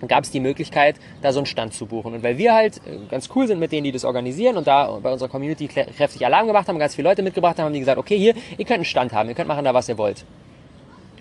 gab 0.06 0.25
es 0.25 0.31
die 0.31 0.39
Möglichkeit, 0.39 0.97
da 1.23 1.33
so 1.33 1.41
einen 1.41 1.47
Stand 1.47 1.75
zu 1.75 1.87
buchen. 1.87 2.15
Und 2.15 2.23
weil 2.23 2.39
wir 2.39 2.55
halt 2.55 2.77
äh, 2.87 2.99
ganz 3.11 3.29
cool 3.35 3.49
sind 3.49 3.59
mit 3.59 3.73
denen, 3.73 3.85
die 3.85 3.93
das 3.93 4.05
organisieren 4.05 4.56
und 4.56 4.67
da 4.67 4.99
bei 5.03 5.11
unserer 5.11 5.29
Community 5.29 5.67
kräftig 5.67 6.25
Alarm 6.25 6.47
gemacht 6.47 6.69
haben, 6.69 6.79
ganz 6.79 6.95
viele 6.95 7.09
Leute 7.09 7.23
mitgebracht 7.23 7.59
haben, 7.59 7.67
haben 7.67 7.73
die 7.73 7.81
gesagt, 7.81 7.99
okay, 7.99 8.17
hier, 8.17 8.35
ihr 8.56 8.65
könnt 8.65 8.79
einen 8.79 8.85
Stand 8.85 9.12
haben, 9.12 9.29
ihr 9.29 9.35
könnt 9.35 9.49
machen 9.49 9.65
da, 9.65 9.75
was 9.75 9.89
ihr 9.89 9.99
wollt. 9.99 10.25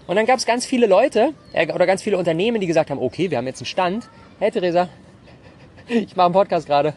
Und 0.05 0.15
dann 0.15 0.25
gab 0.25 0.37
es 0.37 0.45
ganz 0.45 0.65
viele 0.65 0.87
Leute 0.87 1.33
äh, 1.53 1.71
oder 1.71 1.85
ganz 1.85 2.01
viele 2.03 2.17
Unternehmen, 2.17 2.61
die 2.61 2.67
gesagt 2.67 2.89
haben, 2.89 2.99
okay, 2.99 3.31
wir 3.31 3.37
haben 3.37 3.47
jetzt 3.47 3.61
einen 3.61 3.65
Stand. 3.65 4.09
Hey 4.39 4.51
Theresa, 4.51 4.89
ich 5.87 6.15
mache 6.15 6.25
einen 6.25 6.33
Podcast 6.33 6.67
gerade. 6.67 6.93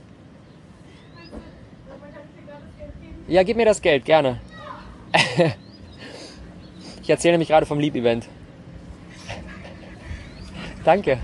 Ja, 3.27 3.43
gib 3.45 3.57
mir 3.57 3.65
das 3.65 3.81
Geld, 3.81 4.05
gerne. 4.05 4.41
ich 7.03 7.11
erzähle 7.11 7.35
nämlich 7.35 7.49
gerade 7.49 7.65
vom 7.65 7.79
Leap-Event. 7.79 8.29
Danke. 10.85 11.19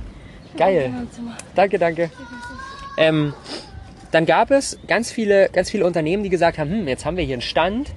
Geil. 0.56 0.92
Danke, 1.54 1.78
danke. 1.78 2.10
Ähm, 2.96 3.34
dann 4.10 4.26
gab 4.26 4.50
es 4.50 4.78
ganz 4.86 5.10
viele, 5.10 5.50
ganz 5.52 5.70
viele 5.70 5.84
Unternehmen, 5.84 6.22
die 6.22 6.30
gesagt 6.30 6.58
haben, 6.58 6.70
hm, 6.70 6.88
jetzt 6.88 7.04
haben 7.04 7.16
wir 7.16 7.24
hier 7.24 7.34
einen 7.34 7.42
Stand, 7.42 7.90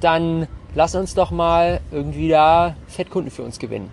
dann 0.00 0.46
lass 0.74 0.94
uns 0.94 1.14
doch 1.14 1.30
mal 1.30 1.80
irgendwie 1.90 2.28
da 2.28 2.76
Fettkunden 2.86 3.30
für 3.30 3.42
uns 3.42 3.58
gewinnen. 3.58 3.90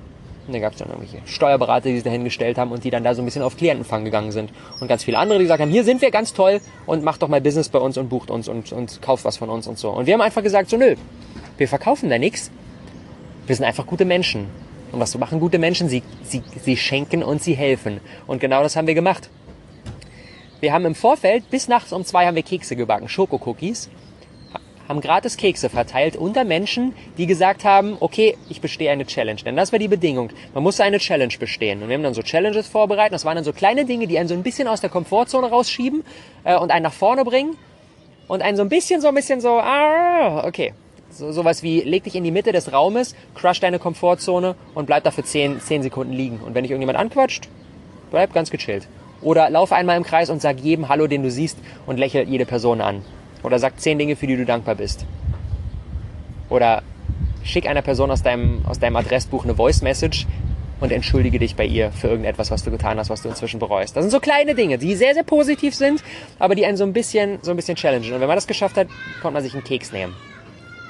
Und 0.48 0.54
dann 0.54 0.62
gab 0.62 0.74
es 0.74 0.80
dann 0.80 0.90
irgendwelche 0.90 1.26
Steuerberater, 1.26 1.90
die 1.90 1.96
sich 1.96 2.04
dahingestellt 2.04 2.58
haben 2.58 2.72
und 2.72 2.84
die 2.84 2.90
dann 2.90 3.04
da 3.04 3.14
so 3.14 3.22
ein 3.22 3.26
bisschen 3.26 3.44
auf 3.44 3.58
Klientenfang 3.58 4.04
gegangen 4.04 4.32
sind. 4.32 4.52
Und 4.80 4.88
ganz 4.88 5.04
viele 5.04 5.18
andere, 5.18 5.38
die 5.38 5.46
gesagt 5.46 5.62
haben, 5.62 5.70
hier 5.70 5.84
sind 5.84 6.02
wir 6.02 6.12
ganz 6.12 6.34
toll 6.34 6.60
und 6.86 7.04
macht 7.04 7.22
doch 7.22 7.28
mal 7.28 7.42
Business 7.42 7.70
bei 7.70 7.80
uns 7.80 7.98
und 7.98 8.10
bucht 8.10 8.32
uns 8.32 8.48
und, 8.48 8.72
und 8.72 9.02
kauft 9.02 9.24
was 9.24 9.38
von 9.38 9.50
uns 9.50 9.68
und 9.68 9.78
so. 9.78 9.90
Und 9.92 10.08
wir 10.08 10.14
haben 10.14 10.22
einfach 10.22 10.44
gesagt, 10.44 10.70
so 10.70 10.78
nö, 10.78 10.96
wir 11.58 11.68
verkaufen 11.68 12.10
da 12.10 12.18
nichts. 12.18 12.52
Wir 13.46 13.56
sind 13.56 13.66
einfach 13.66 13.86
gute 13.86 14.06
Menschen. 14.06 14.48
Und 14.92 15.00
was 15.00 15.18
machen 15.18 15.40
gute 15.40 15.58
Menschen? 15.58 15.90
Sie, 15.90 16.04
sie, 16.24 16.44
sie 16.64 16.78
schenken 16.78 17.24
und 17.24 17.42
sie 17.42 17.54
helfen. 17.54 18.02
Und 18.28 18.40
genau 18.40 18.62
das 18.64 18.76
haben 18.76 18.88
wir 18.88 18.94
gemacht. 18.94 19.30
Wir 20.60 20.74
haben 20.74 20.86
im 20.86 20.96
Vorfeld, 20.96 21.50
bis 21.50 21.68
nachts 21.68 21.92
um 21.92 22.06
zwei 22.06 22.28
haben 22.28 22.36
wir 22.36 22.44
Kekse 22.44 22.76
gebacken, 22.76 23.10
Schokokookies, 23.10 23.90
haben 24.88 25.02
gratis 25.02 25.38
Kekse 25.38 25.70
verteilt 25.70 26.18
unter 26.18 26.44
Menschen, 26.44 26.94
die 27.18 27.26
gesagt 27.26 27.64
haben, 27.64 27.96
okay, 28.00 28.38
ich 28.50 28.60
bestehe 28.60 28.92
eine 28.92 29.06
Challenge. 29.06 29.42
Denn 29.42 29.56
das 29.56 29.72
war 29.72 29.80
die 29.80 29.88
Bedingung. 29.88 30.32
Man 30.54 30.64
musste 30.64 30.84
eine 30.84 31.00
Challenge 31.00 31.34
bestehen. 31.40 31.82
Und 31.82 31.88
wir 31.88 31.96
haben 31.96 32.04
dann 32.04 32.14
so 32.14 32.22
Challenges 32.22 32.68
vorbereitet. 32.68 33.14
Das 33.14 33.24
waren 33.24 33.36
dann 33.36 33.46
so 33.46 33.54
kleine 33.54 33.86
Dinge, 33.86 34.06
die 34.08 34.20
einen 34.20 34.28
so 34.28 34.36
ein 34.36 34.44
bisschen 34.44 34.68
aus 34.68 34.82
der 34.82 34.90
Komfortzone 34.90 35.48
rausschieben 35.48 36.04
äh, 36.44 36.58
und 36.58 36.72
einen 36.72 36.84
nach 36.84 36.94
vorne 36.94 37.24
bringen. 37.24 37.56
Und 38.28 38.42
einen 38.42 38.58
so 38.58 38.64
ein 38.64 38.70
bisschen, 38.70 39.02
so 39.02 39.08
ein 39.08 39.16
bisschen 39.16 39.40
so, 39.42 39.60
ah, 39.60 40.46
okay, 40.46 40.74
so, 41.12 41.32
sowas 41.32 41.64
wie, 41.64 41.82
leg 41.82 42.04
dich 42.04 42.16
in 42.16 42.24
die 42.24 42.32
Mitte 42.32 42.52
des 42.52 42.72
Raumes, 42.72 43.16
crush 43.36 43.60
deine 43.60 43.80
Komfortzone 43.80 44.56
und 44.74 44.86
bleib 44.86 45.04
da 45.04 45.12
für 45.12 45.24
10, 45.24 45.60
10 45.60 45.84
Sekunden 45.84 46.14
liegen. 46.14 46.40
Und 46.40 46.56
wenn 46.56 46.64
dich 46.64 46.72
irgendjemand 46.72 46.98
anquatscht, 46.98 47.50
bleib 48.10 48.34
ganz 48.34 48.50
gechillt. 48.50 48.88
Oder 49.22 49.50
lauf 49.50 49.72
einmal 49.72 49.98
im 49.98 50.04
Kreis 50.04 50.30
und 50.30 50.42
sag 50.42 50.60
jedem 50.60 50.90
Hallo, 50.90 51.08
den 51.08 51.24
du 51.24 51.30
siehst 51.30 51.58
und 51.86 51.98
lächel 51.98 52.28
jede 52.28 52.46
Person 52.46 52.82
an. 52.82 53.04
Oder 53.44 53.60
sag 53.60 53.80
10 53.80 54.00
Dinge, 54.00 54.16
für 54.16 54.28
die 54.28 54.38
du 54.38 54.46
dankbar 54.46 54.76
bist. 54.76 55.06
Oder 56.50 56.84
schick 57.44 57.68
einer 57.68 57.82
Person 57.82 58.12
aus 58.12 58.24
deinem, 58.24 58.66
aus 58.66 58.80
deinem 58.80 58.96
Adressbuch 58.96 59.44
eine 59.44 59.56
Voice 59.56 59.82
Message 59.82 60.28
und 60.80 60.92
entschuldige 60.92 61.40
dich 61.40 61.56
bei 61.56 61.66
ihr 61.66 61.92
für 61.92 62.08
irgendetwas, 62.08 62.52
was 62.52 62.64
du 62.64 62.72
getan 62.72 62.98
hast, 62.98 63.10
was 63.10 63.22
du 63.22 63.30
inzwischen 63.30 63.60
bereust. 63.60 63.96
Das 63.96 64.04
sind 64.04 64.12
so 64.12 64.20
kleine 64.20 64.56
Dinge, 64.56 64.78
die 64.78 64.96
sehr, 64.96 65.14
sehr 65.14 65.24
positiv 65.24 65.76
sind, 65.76 66.04
aber 66.40 66.56
die 66.56 66.66
einen 66.66 66.78
so 66.78 66.84
ein 66.84 66.94
bisschen, 66.94 67.40
so 67.42 67.52
ein 67.52 67.56
bisschen 67.56 67.76
challengen. 67.76 68.14
Und 68.14 68.20
wenn 68.20 68.28
man 68.28 68.38
das 68.38 68.48
geschafft 68.48 68.78
hat, 68.78 68.88
konnte 69.22 69.34
man 69.34 69.44
sich 69.44 69.54
einen 69.54 69.64
Keks 69.64 69.92
nehmen. 69.92 70.16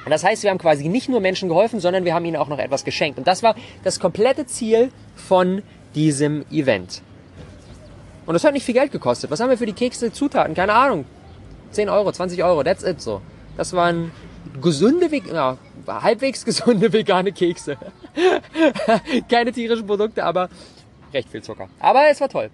Und 0.03 0.11
das 0.11 0.23
heißt, 0.23 0.43
wir 0.43 0.49
haben 0.49 0.57
quasi 0.57 0.87
nicht 0.87 1.09
nur 1.09 1.19
Menschen 1.19 1.47
geholfen, 1.49 1.79
sondern 1.79 2.05
wir 2.05 2.13
haben 2.13 2.25
ihnen 2.25 2.37
auch 2.37 2.47
noch 2.47 2.59
etwas 2.59 2.83
geschenkt. 2.83 3.19
Und 3.19 3.27
das 3.27 3.43
war 3.43 3.55
das 3.83 3.99
komplette 3.99 4.45
Ziel 4.45 4.91
von 5.15 5.61
diesem 5.93 6.45
Event. 6.51 7.01
Und 8.25 8.33
das 8.33 8.43
hat 8.43 8.53
nicht 8.53 8.65
viel 8.65 8.73
Geld 8.73 8.91
gekostet. 8.91 9.29
Was 9.29 9.39
haben 9.39 9.49
wir 9.49 9.57
für 9.57 9.65
die 9.65 9.73
Kekse 9.73 10.11
Zutaten? 10.11 10.55
Keine 10.55 10.73
Ahnung. 10.73 11.05
10 11.71 11.89
Euro, 11.89 12.11
20 12.11 12.43
Euro, 12.43 12.63
that's 12.63 12.83
it 12.83 13.01
so. 13.01 13.21
Das 13.57 13.73
waren 13.73 14.11
gesunde, 14.61 15.09
ja, 15.31 15.57
halbwegs 15.87 16.45
gesunde 16.45 16.91
vegane 16.91 17.31
Kekse. 17.31 17.77
Keine 19.29 19.51
tierischen 19.51 19.87
Produkte, 19.87 20.23
aber 20.23 20.49
recht 21.13 21.29
viel 21.29 21.41
Zucker. 21.41 21.69
Aber 21.79 22.09
es 22.09 22.19
war 22.21 22.29
toll. 22.29 22.49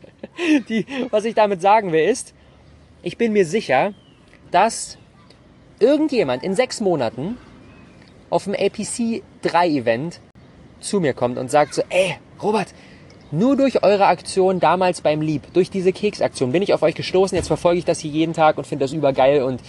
die, 0.68 0.86
was 1.10 1.24
ich 1.24 1.34
damit 1.34 1.60
sagen 1.60 1.92
will 1.92 2.08
ist, 2.08 2.34
ich 3.02 3.18
bin 3.18 3.32
mir 3.32 3.44
sicher, 3.44 3.94
dass 4.50 4.98
irgendjemand 5.82 6.42
in 6.42 6.54
sechs 6.54 6.80
Monaten 6.80 7.36
auf 8.30 8.44
dem 8.44 8.54
APC 8.54 9.22
3 9.42 9.68
Event 9.68 10.20
zu 10.80 11.00
mir 11.00 11.12
kommt 11.12 11.38
und 11.38 11.50
sagt 11.50 11.74
so, 11.74 11.82
ey, 11.90 12.16
Robert, 12.42 12.68
nur 13.30 13.56
durch 13.56 13.82
eure 13.82 14.06
Aktion 14.06 14.60
damals 14.60 15.00
beim 15.00 15.20
Lieb, 15.20 15.42
durch 15.54 15.70
diese 15.70 15.92
Keksaktion 15.92 16.52
bin 16.52 16.62
ich 16.62 16.74
auf 16.74 16.82
euch 16.82 16.94
gestoßen, 16.94 17.36
jetzt 17.36 17.46
verfolge 17.46 17.78
ich 17.78 17.84
das 17.84 17.98
hier 17.98 18.10
jeden 18.10 18.34
Tag 18.34 18.58
und 18.58 18.66
finde 18.66 18.84
das 18.84 18.92
übergeil 18.92 19.42
und 19.42 19.60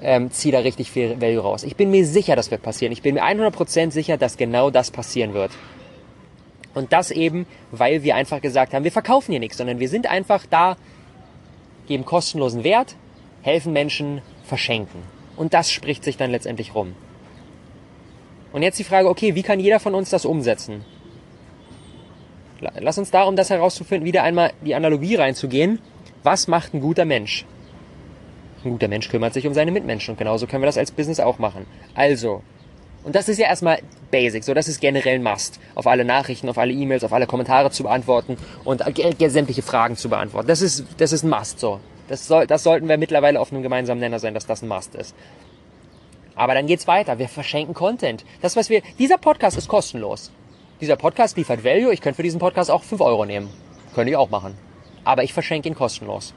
ähm, 0.00 0.30
ziehe 0.30 0.52
da 0.52 0.60
richtig 0.60 0.90
viel 0.90 1.20
Value 1.20 1.42
raus. 1.42 1.62
Ich 1.62 1.76
bin 1.76 1.90
mir 1.90 2.06
sicher, 2.06 2.36
das 2.36 2.50
wird 2.50 2.62
passieren. 2.62 2.92
Ich 2.92 3.02
bin 3.02 3.14
mir 3.16 3.24
100% 3.24 3.90
sicher, 3.90 4.16
dass 4.16 4.36
genau 4.36 4.70
das 4.70 4.90
passieren 4.90 5.34
wird. 5.34 5.50
Und 6.72 6.92
das 6.92 7.10
eben, 7.10 7.46
weil 7.72 8.02
wir 8.02 8.14
einfach 8.14 8.40
gesagt 8.40 8.72
haben, 8.72 8.84
wir 8.84 8.92
verkaufen 8.92 9.32
hier 9.32 9.40
nichts, 9.40 9.58
sondern 9.58 9.80
wir 9.80 9.88
sind 9.88 10.06
einfach 10.06 10.46
da, 10.48 10.76
geben 11.88 12.04
kostenlosen 12.04 12.64
Wert, 12.64 12.96
helfen 13.42 13.72
Menschen, 13.72 14.22
verschenken. 14.44 15.19
Und 15.36 15.54
das 15.54 15.70
spricht 15.70 16.04
sich 16.04 16.16
dann 16.16 16.30
letztendlich 16.30 16.74
rum. 16.74 16.94
Und 18.52 18.62
jetzt 18.62 18.78
die 18.78 18.84
Frage, 18.84 19.08
okay, 19.08 19.34
wie 19.34 19.42
kann 19.42 19.60
jeder 19.60 19.80
von 19.80 19.94
uns 19.94 20.10
das 20.10 20.24
umsetzen? 20.24 20.84
Lass 22.60 22.98
uns 22.98 23.10
da, 23.10 23.22
um 23.22 23.36
das 23.36 23.48
herauszufinden, 23.50 24.04
wieder 24.04 24.22
einmal 24.22 24.52
die 24.60 24.74
Analogie 24.74 25.14
reinzugehen. 25.14 25.78
Was 26.22 26.46
macht 26.46 26.74
ein 26.74 26.80
guter 26.80 27.04
Mensch? 27.04 27.46
Ein 28.64 28.72
guter 28.72 28.88
Mensch 28.88 29.08
kümmert 29.08 29.32
sich 29.32 29.46
um 29.46 29.54
seine 29.54 29.70
Mitmenschen 29.70 30.12
und 30.12 30.18
genauso 30.18 30.46
können 30.46 30.62
wir 30.62 30.66
das 30.66 30.76
als 30.76 30.90
Business 30.90 31.20
auch 31.20 31.38
machen. 31.38 31.64
Also, 31.94 32.42
und 33.02 33.14
das 33.14 33.30
ist 33.30 33.38
ja 33.38 33.46
erstmal 33.46 33.78
basic, 34.10 34.44
so 34.44 34.52
das 34.52 34.68
ist 34.68 34.80
generell 34.80 35.14
ein 35.14 35.22
Must, 35.22 35.58
auf 35.74 35.86
alle 35.86 36.04
Nachrichten, 36.04 36.48
auf 36.50 36.58
alle 36.58 36.72
E-Mails, 36.72 37.02
auf 37.02 37.14
alle 37.14 37.26
Kommentare 37.26 37.70
zu 37.70 37.84
beantworten 37.84 38.36
und 38.64 38.82
sämtliche 39.18 39.62
Fragen 39.62 39.96
zu 39.96 40.10
beantworten. 40.10 40.48
Das 40.48 40.60
ist, 40.60 40.84
das 40.98 41.12
ist 41.12 41.22
ein 41.22 41.30
Must, 41.30 41.58
so. 41.58 41.80
Das, 42.10 42.26
soll, 42.26 42.48
das 42.48 42.64
sollten 42.64 42.88
wir 42.88 42.98
mittlerweile 42.98 43.38
auf 43.38 43.52
einem 43.52 43.62
gemeinsamen 43.62 44.00
Nenner 44.00 44.18
sein, 44.18 44.34
dass 44.34 44.44
das 44.44 44.62
ein 44.62 44.68
Must 44.68 44.96
ist. 44.96 45.14
Aber 46.34 46.54
dann 46.54 46.66
geht's 46.66 46.88
weiter. 46.88 47.20
Wir 47.20 47.28
verschenken 47.28 47.72
Content. 47.72 48.24
Das, 48.42 48.56
was 48.56 48.68
wir, 48.68 48.82
dieser 48.98 49.16
Podcast 49.16 49.56
ist 49.56 49.68
kostenlos. 49.68 50.32
Dieser 50.80 50.96
Podcast 50.96 51.36
liefert 51.36 51.62
Value. 51.62 51.92
Ich 51.92 52.00
könnte 52.00 52.16
für 52.16 52.24
diesen 52.24 52.40
Podcast 52.40 52.68
auch 52.68 52.82
5 52.82 53.00
Euro 53.00 53.26
nehmen. 53.26 53.48
Könnte 53.94 54.10
ich 54.10 54.16
auch 54.16 54.28
machen. 54.28 54.58
Aber 55.04 55.22
ich 55.22 55.32
verschenke 55.32 55.68
ihn 55.68 55.76
kostenlos. 55.76 56.34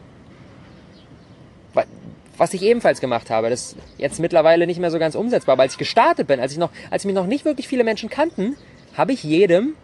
Was 2.38 2.53
ich 2.53 2.62
ebenfalls 2.62 3.00
gemacht 3.01 3.32
habe, 3.32 3.50
das 3.50 3.74
ist 3.74 3.77
jetzt 3.98 4.20
mittlerweile 4.20 4.68
nicht 4.68 4.80
mehr 4.80 4.92
so 4.92 5.00
ganz 5.00 5.15
umsetzbar, 5.15 5.58
weil 5.58 5.65
als 5.65 5.74
ich 5.74 5.80
gestartet 5.80 6.27
bin, 6.27 6.39
als 6.39 6.51
ich 6.51 6.60
noch, 6.60 6.70
als 6.92 7.06
mich 7.06 7.15
noch 7.15 7.25
nicht 7.25 7.46
wirklich 7.46 7.68
viele 7.68 7.84
Menschen 7.84 8.10
kannten, 8.10 8.58
habe 8.96 9.13
ich 9.13 9.24
jedem, 9.24 9.75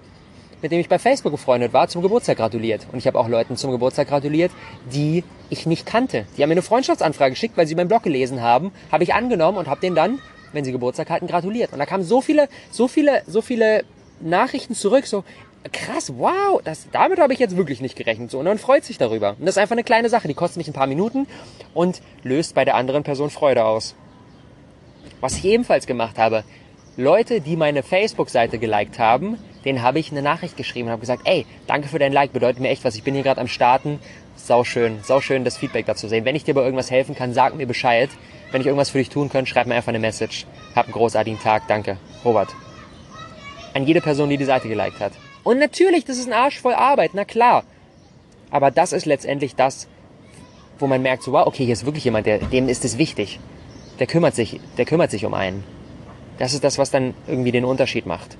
mit 0.61 0.71
dem 0.71 0.79
ich 0.79 0.89
bei 0.89 0.99
Facebook 0.99 1.31
befreundet 1.31 1.73
war, 1.73 1.87
zum 1.87 2.01
Geburtstag 2.01 2.37
gratuliert. 2.37 2.87
Und 2.91 2.99
ich 2.99 3.07
habe 3.07 3.19
auch 3.19 3.27
Leuten 3.27 3.55
zum 3.55 3.71
Geburtstag 3.71 4.07
gratuliert, 4.09 4.51
die 4.91 5.23
ich 5.49 5.65
nicht 5.65 5.85
kannte. 5.85 6.25
Die 6.37 6.41
haben 6.41 6.49
mir 6.49 6.55
eine 6.55 6.61
Freundschaftsanfrage 6.61 7.31
geschickt, 7.31 7.57
weil 7.57 7.67
sie 7.67 7.75
meinen 7.75 7.87
Blog 7.87 8.03
gelesen 8.03 8.41
haben, 8.41 8.71
habe 8.91 9.03
ich 9.03 9.13
angenommen 9.13 9.57
und 9.57 9.67
habe 9.67 9.81
denen 9.81 9.95
dann, 9.95 10.19
wenn 10.53 10.65
sie 10.65 10.71
Geburtstag 10.71 11.09
hatten, 11.09 11.27
gratuliert. 11.27 11.73
Und 11.73 11.79
da 11.79 11.85
kamen 11.85 12.03
so 12.03 12.21
viele, 12.21 12.49
so 12.71 12.87
viele, 12.87 13.21
so 13.27 13.41
viele 13.41 13.83
Nachrichten 14.19 14.75
zurück, 14.75 15.05
so, 15.05 15.23
krass, 15.71 16.13
wow, 16.17 16.61
das, 16.63 16.87
damit 16.91 17.19
habe 17.19 17.33
ich 17.33 17.39
jetzt 17.39 17.57
wirklich 17.57 17.81
nicht 17.81 17.95
gerechnet. 17.95 18.31
So, 18.31 18.39
und 18.39 18.45
man 18.45 18.57
freut 18.57 18.83
sich 18.83 18.97
darüber. 18.97 19.35
Und 19.39 19.45
das 19.45 19.55
ist 19.55 19.57
einfach 19.57 19.73
eine 19.73 19.83
kleine 19.83 20.09
Sache, 20.09 20.27
die 20.27 20.33
kostet 20.33 20.57
mich 20.57 20.67
ein 20.67 20.73
paar 20.73 20.87
Minuten 20.87 21.27
und 21.73 22.01
löst 22.23 22.55
bei 22.55 22.65
der 22.65 22.75
anderen 22.75 23.03
Person 23.03 23.29
Freude 23.29 23.65
aus. 23.65 23.95
Was 25.21 25.37
ich 25.37 25.45
ebenfalls 25.45 25.85
gemacht 25.85 26.17
habe, 26.17 26.43
Leute, 26.95 27.41
die 27.41 27.55
meine 27.55 27.83
Facebook-Seite 27.83 28.57
geliked 28.57 28.99
haben, 28.99 29.37
denen 29.65 29.81
habe 29.81 29.99
ich 29.99 30.11
eine 30.11 30.21
Nachricht 30.21 30.57
geschrieben 30.57 30.87
und 30.87 30.91
habe 30.91 31.01
gesagt, 31.01 31.23
ey, 31.25 31.45
danke 31.67 31.87
für 31.87 31.99
dein 31.99 32.13
Like, 32.13 32.33
bedeutet 32.33 32.61
mir 32.61 32.69
echt 32.69 32.83
was. 32.85 32.95
Ich 32.95 33.03
bin 33.03 33.13
hier 33.13 33.23
gerade 33.23 33.41
am 33.41 33.47
Starten. 33.47 33.99
Sau 34.35 34.63
schön, 34.63 34.99
sau 35.03 35.19
schön, 35.19 35.43
das 35.43 35.57
Feedback 35.57 35.85
dazu 35.85 36.07
sehen. 36.07 36.25
Wenn 36.25 36.35
ich 36.35 36.45
dir 36.45 36.53
bei 36.53 36.63
irgendwas 36.63 36.89
helfen 36.89 37.15
kann, 37.15 37.33
sag 37.33 37.55
mir 37.55 37.67
Bescheid. 37.67 38.09
Wenn 38.51 38.61
ich 38.61 38.67
irgendwas 38.67 38.89
für 38.89 38.97
dich 38.97 39.09
tun 39.09 39.29
kann, 39.29 39.45
schreib 39.45 39.67
mir 39.67 39.75
einfach 39.75 39.89
eine 39.89 39.99
Message. 39.99 40.45
Hab 40.75 40.85
einen 40.85 40.93
großartigen 40.93 41.39
Tag, 41.39 41.63
danke. 41.67 41.97
Robert. 42.23 42.49
An 43.73 43.85
jede 43.85 44.01
Person, 44.01 44.29
die 44.29 44.37
die 44.37 44.45
Seite 44.45 44.67
geliked 44.67 44.99
hat. 44.99 45.13
Und 45.43 45.59
natürlich, 45.59 46.05
das 46.05 46.17
ist 46.17 46.27
ein 46.27 46.33
Arsch 46.33 46.59
voll 46.59 46.73
Arbeit, 46.73 47.11
na 47.13 47.25
klar. 47.25 47.63
Aber 48.51 48.71
das 48.71 48.93
ist 48.93 49.05
letztendlich 49.05 49.55
das, 49.55 49.87
wo 50.79 50.87
man 50.87 51.01
merkt, 51.01 51.23
so, 51.23 51.33
wow, 51.33 51.45
okay, 51.45 51.65
hier 51.65 51.73
ist 51.73 51.85
wirklich 51.85 52.05
jemand, 52.05 52.25
der, 52.25 52.39
dem 52.39 52.69
ist 52.69 52.85
es 52.85 52.97
wichtig. 52.97 53.39
Der 53.99 54.07
kümmert 54.07 54.35
sich, 54.35 54.59
der 54.77 54.85
kümmert 54.85 55.11
sich 55.11 55.25
um 55.25 55.33
einen. 55.33 55.63
Das 56.37 56.53
ist 56.53 56.63
das, 56.63 56.77
was 56.77 56.89
dann 56.89 57.13
irgendwie 57.27 57.51
den 57.51 57.65
Unterschied 57.65 58.05
macht. 58.05 58.37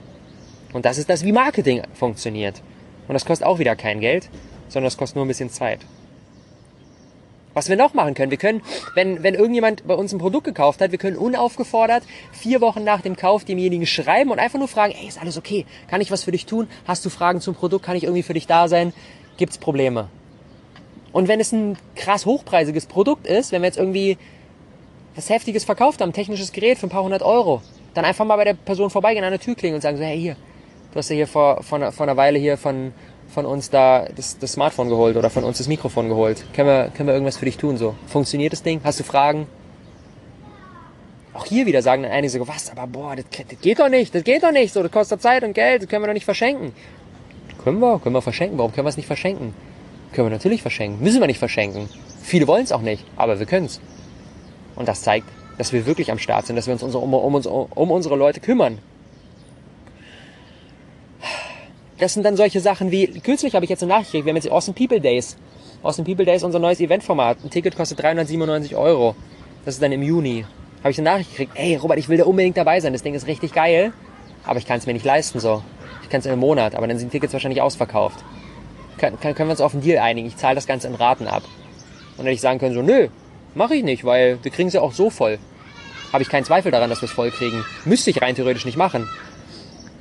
Und 0.73 0.85
das 0.85 0.97
ist 0.97 1.09
das, 1.09 1.23
wie 1.23 1.31
Marketing 1.31 1.83
funktioniert. 1.93 2.61
Und 3.07 3.13
das 3.13 3.25
kostet 3.25 3.47
auch 3.47 3.59
wieder 3.59 3.75
kein 3.75 3.99
Geld, 3.99 4.29
sondern 4.67 4.85
das 4.85 4.97
kostet 4.97 5.15
nur 5.15 5.25
ein 5.25 5.27
bisschen 5.27 5.49
Zeit. 5.49 5.79
Was 7.55 7.67
wir 7.67 7.75
noch 7.75 7.95
machen 7.95 8.13
können, 8.13 8.29
wir 8.29 8.37
können, 8.37 8.61
wenn, 8.93 9.23
wenn 9.23 9.33
irgendjemand 9.33 9.85
bei 9.87 9.95
uns 9.95 10.13
ein 10.13 10.19
Produkt 10.19 10.45
gekauft 10.45 10.81
hat, 10.81 10.91
wir 10.91 10.99
können 10.99 11.17
unaufgefordert 11.17 12.03
vier 12.31 12.61
Wochen 12.61 12.83
nach 12.83 13.01
dem 13.01 13.15
Kauf 13.15 13.43
demjenigen 13.43 13.87
schreiben 13.87 14.29
und 14.29 14.39
einfach 14.39 14.59
nur 14.59 14.67
fragen, 14.67 14.93
ey, 14.93 15.07
ist 15.07 15.19
alles 15.19 15.37
okay? 15.37 15.65
Kann 15.87 15.99
ich 15.99 16.11
was 16.11 16.23
für 16.23 16.31
dich 16.31 16.45
tun? 16.45 16.67
Hast 16.85 17.03
du 17.05 17.09
Fragen 17.09 17.41
zum 17.41 17.55
Produkt? 17.55 17.83
Kann 17.83 17.97
ich 17.97 18.03
irgendwie 18.03 18.23
für 18.23 18.35
dich 18.35 18.45
da 18.45 18.67
sein? 18.67 18.93
Gibt's 19.37 19.57
Probleme? 19.57 20.09
Und 21.11 21.27
wenn 21.27 21.39
es 21.39 21.51
ein 21.51 21.77
krass 21.95 22.27
hochpreisiges 22.27 22.85
Produkt 22.85 23.25
ist, 23.25 23.51
wenn 23.51 23.63
wir 23.63 23.67
jetzt 23.67 23.79
irgendwie 23.79 24.17
was 25.15 25.29
Heftiges 25.29 25.65
verkauft 25.65 26.01
haben, 26.01 26.11
ein 26.11 26.13
technisches 26.13 26.51
Gerät 26.51 26.77
für 26.77 26.85
ein 26.85 26.91
paar 26.91 27.03
hundert 27.03 27.23
Euro, 27.23 27.61
dann 27.95 28.05
einfach 28.05 28.25
mal 28.25 28.35
bei 28.35 28.45
der 28.45 28.53
Person 28.53 28.91
vorbeigehen, 28.91 29.25
an 29.25 29.31
der 29.31 29.39
Tür 29.39 29.55
klingen 29.55 29.75
und 29.75 29.81
sagen 29.81 29.97
so, 29.97 30.03
hey, 30.03 30.19
hier, 30.19 30.37
du 30.91 30.97
hast 30.97 31.09
ja 31.09 31.15
hier 31.15 31.27
vor, 31.27 31.63
vor, 31.63 31.91
vor 31.91 32.05
einer 32.05 32.17
Weile 32.17 32.39
hier 32.39 32.57
von, 32.57 32.93
von 33.27 33.45
uns 33.45 33.69
da 33.69 34.07
das, 34.15 34.37
das 34.39 34.53
Smartphone 34.53 34.89
geholt 34.89 35.17
oder 35.17 35.29
von 35.29 35.43
uns 35.43 35.57
das 35.57 35.67
Mikrofon 35.67 36.09
geholt. 36.09 36.43
Können 36.53 36.67
wir, 36.67 36.91
können 36.95 37.07
wir 37.07 37.13
irgendwas 37.13 37.37
für 37.37 37.45
dich 37.45 37.57
tun 37.57 37.77
so? 37.77 37.95
Funktioniert 38.07 38.53
das 38.53 38.63
Ding? 38.63 38.81
Hast 38.83 38.99
du 38.99 39.03
Fragen? 39.03 39.47
Auch 41.33 41.45
hier 41.45 41.65
wieder 41.65 41.81
sagen 41.81 42.03
dann 42.03 42.11
einige 42.11 42.31
so, 42.31 42.47
was, 42.47 42.71
aber 42.71 42.87
boah, 42.87 43.15
das, 43.15 43.25
das 43.29 43.61
geht 43.61 43.79
doch 43.79 43.89
nicht, 43.89 44.13
das 44.13 44.23
geht 44.23 44.43
doch 44.43 44.51
nicht, 44.51 44.73
so, 44.73 44.81
das 44.83 44.91
kostet 44.91 45.21
Zeit 45.21 45.43
und 45.43 45.53
Geld, 45.53 45.83
das 45.83 45.89
können 45.89 46.03
wir 46.03 46.07
doch 46.07 46.13
nicht 46.13 46.25
verschenken. 46.25 46.73
Können 47.63 47.79
wir, 47.79 47.99
können 47.99 48.15
wir 48.15 48.21
verschenken. 48.21 48.57
Warum 48.57 48.71
können 48.73 48.85
wir 48.85 48.89
es 48.89 48.97
nicht 48.97 49.05
verschenken? 49.05 49.53
Können 50.13 50.27
wir 50.27 50.31
natürlich 50.31 50.61
verschenken. 50.61 51.03
Müssen 51.03 51.19
wir 51.19 51.27
nicht 51.27 51.39
verschenken. 51.39 51.89
Viele 52.23 52.47
wollen 52.47 52.63
es 52.63 52.71
auch 52.71 52.81
nicht, 52.81 53.05
aber 53.15 53.39
wir 53.39 53.45
können 53.45 53.65
es. 53.65 53.79
Und 54.75 54.87
das 54.87 55.01
zeigt, 55.01 55.27
dass 55.57 55.73
wir 55.73 55.85
wirklich 55.85 56.11
am 56.11 56.19
Start 56.19 56.47
sind, 56.47 56.55
dass 56.55 56.67
wir 56.67 56.73
uns 56.73 56.83
um, 56.83 57.13
um, 57.13 57.35
uns, 57.35 57.45
um 57.45 57.91
unsere 57.91 58.15
Leute 58.15 58.39
kümmern. 58.39 58.79
Das 61.99 62.13
sind 62.13 62.23
dann 62.23 62.37
solche 62.37 62.59
Sachen 62.61 62.91
wie, 62.91 63.07
kürzlich 63.19 63.55
habe 63.55 63.65
ich 63.65 63.69
jetzt 63.69 63.83
eine 63.83 63.91
Nachricht 63.91 64.11
gekriegt, 64.11 64.25
wir 64.25 64.31
haben 64.31 64.37
jetzt 64.37 64.45
die 64.45 64.51
Awesome 64.51 64.75
People 64.75 65.01
Days. 65.01 65.35
Awesome 65.83 66.05
People 66.05 66.25
Days 66.25 66.43
unser 66.43 66.59
neues 66.59 66.79
Eventformat. 66.79 67.37
Ein 67.43 67.49
Ticket 67.49 67.75
kostet 67.75 68.01
397 68.01 68.75
Euro. 68.75 69.15
Das 69.65 69.75
ist 69.75 69.83
dann 69.83 69.91
im 69.91 70.01
Juni. 70.01 70.45
Habe 70.79 70.91
ich 70.91 70.97
eine 70.97 71.09
Nachricht 71.09 71.31
gekriegt, 71.31 71.51
ey 71.55 71.75
Robert, 71.75 71.99
ich 71.99 72.09
will 72.09 72.17
da 72.17 72.25
unbedingt 72.25 72.57
dabei 72.57 72.79
sein. 72.79 72.93
Das 72.93 73.03
Ding 73.03 73.13
ist 73.13 73.27
richtig 73.27 73.53
geil, 73.53 73.91
aber 74.45 74.59
ich 74.59 74.65
kann 74.65 74.77
es 74.77 74.85
mir 74.85 74.93
nicht 74.93 75.05
leisten 75.05 75.39
so. 75.39 75.61
Ich 76.03 76.09
kann 76.09 76.19
es 76.19 76.25
in 76.25 76.31
einem 76.31 76.41
Monat, 76.41 76.75
aber 76.75 76.87
dann 76.87 76.97
sind 76.97 77.13
die 77.13 77.17
Tickets 77.17 77.33
wahrscheinlich 77.33 77.61
ausverkauft. 77.61 78.23
Kann, 78.97 79.19
können 79.19 79.37
wir 79.37 79.51
uns 79.51 79.61
auf 79.61 79.73
einen 79.73 79.83
Deal 79.83 79.99
einigen? 79.99 80.27
Ich 80.27 80.37
zahle 80.37 80.55
das 80.55 80.67
Ganze 80.67 80.87
in 80.87 80.95
Raten 80.95 81.27
ab. 81.27 81.43
Und 81.43 82.19
dann 82.19 82.25
hätte 82.25 82.35
ich 82.35 82.41
sagen 82.41 82.59
können, 82.59 82.75
so, 82.75 82.81
nö, 82.81 83.09
mache 83.55 83.75
ich 83.75 83.83
nicht, 83.83 84.05
weil 84.05 84.39
wir 84.41 84.51
kriegen 84.51 84.69
sie 84.69 84.79
auch 84.79 84.93
so 84.93 85.09
voll. 85.09 85.37
Habe 86.11 86.23
ich 86.23 86.29
keinen 86.29 86.45
Zweifel 86.45 86.71
daran, 86.71 86.89
dass 86.89 87.01
wir 87.01 87.07
es 87.07 87.13
voll 87.13 87.31
kriegen. 87.31 87.63
Müsste 87.85 88.09
ich 88.09 88.21
rein 88.21 88.35
theoretisch 88.35 88.65
nicht 88.65 88.77
machen. 88.77 89.07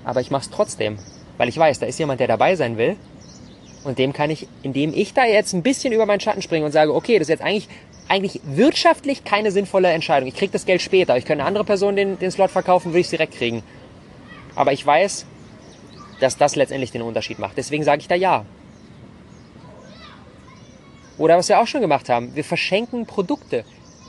Aber 0.04 0.20
ich 0.20 0.30
mache 0.30 0.42
es 0.42 0.50
trotzdem. 0.50 0.96
Weil 1.38 1.48
ich 1.48 1.56
weiß, 1.56 1.78
da 1.78 1.86
ist 1.86 1.98
jemand, 1.98 2.20
der 2.20 2.26
dabei 2.26 2.54
sein 2.56 2.76
will. 2.76 2.96
Und 3.84 3.98
dem 3.98 4.12
kann 4.12 4.28
ich, 4.28 4.46
indem 4.62 4.92
ich 4.92 5.14
da 5.14 5.24
jetzt 5.24 5.54
ein 5.54 5.62
bisschen 5.62 5.92
über 5.92 6.04
meinen 6.04 6.20
Schatten 6.20 6.42
springe 6.42 6.66
und 6.66 6.72
sage, 6.72 6.94
okay, 6.94 7.18
das 7.18 7.28
ist 7.28 7.30
jetzt 7.30 7.42
eigentlich, 7.42 7.68
eigentlich 8.08 8.40
wirtschaftlich 8.44 9.24
keine 9.24 9.50
sinnvolle 9.50 9.88
Entscheidung. 9.88 10.28
Ich 10.28 10.34
kriege 10.34 10.52
das 10.52 10.66
Geld 10.66 10.82
später. 10.82 11.16
Ich 11.16 11.24
könnte 11.24 11.42
eine 11.42 11.48
andere 11.48 11.64
Person 11.64 11.96
den, 11.96 12.18
den 12.18 12.30
Slot 12.30 12.50
verkaufen, 12.50 12.90
würde 12.90 13.00
ich 13.00 13.06
es 13.06 13.10
direkt 13.10 13.34
kriegen. 13.34 13.62
Aber 14.54 14.72
ich 14.72 14.84
weiß, 14.84 15.24
dass 16.20 16.36
das 16.36 16.56
letztendlich 16.56 16.90
den 16.90 17.02
Unterschied 17.02 17.38
macht. 17.38 17.56
Deswegen 17.56 17.84
sage 17.84 18.00
ich 18.00 18.08
da 18.08 18.16
ja. 18.16 18.44
Oder 21.16 21.36
was 21.36 21.48
wir 21.48 21.60
auch 21.60 21.66
schon 21.66 21.80
gemacht 21.80 22.08
haben, 22.08 22.34
wir 22.34 22.44
verschenken 22.44 23.06
Produkte. 23.06 23.64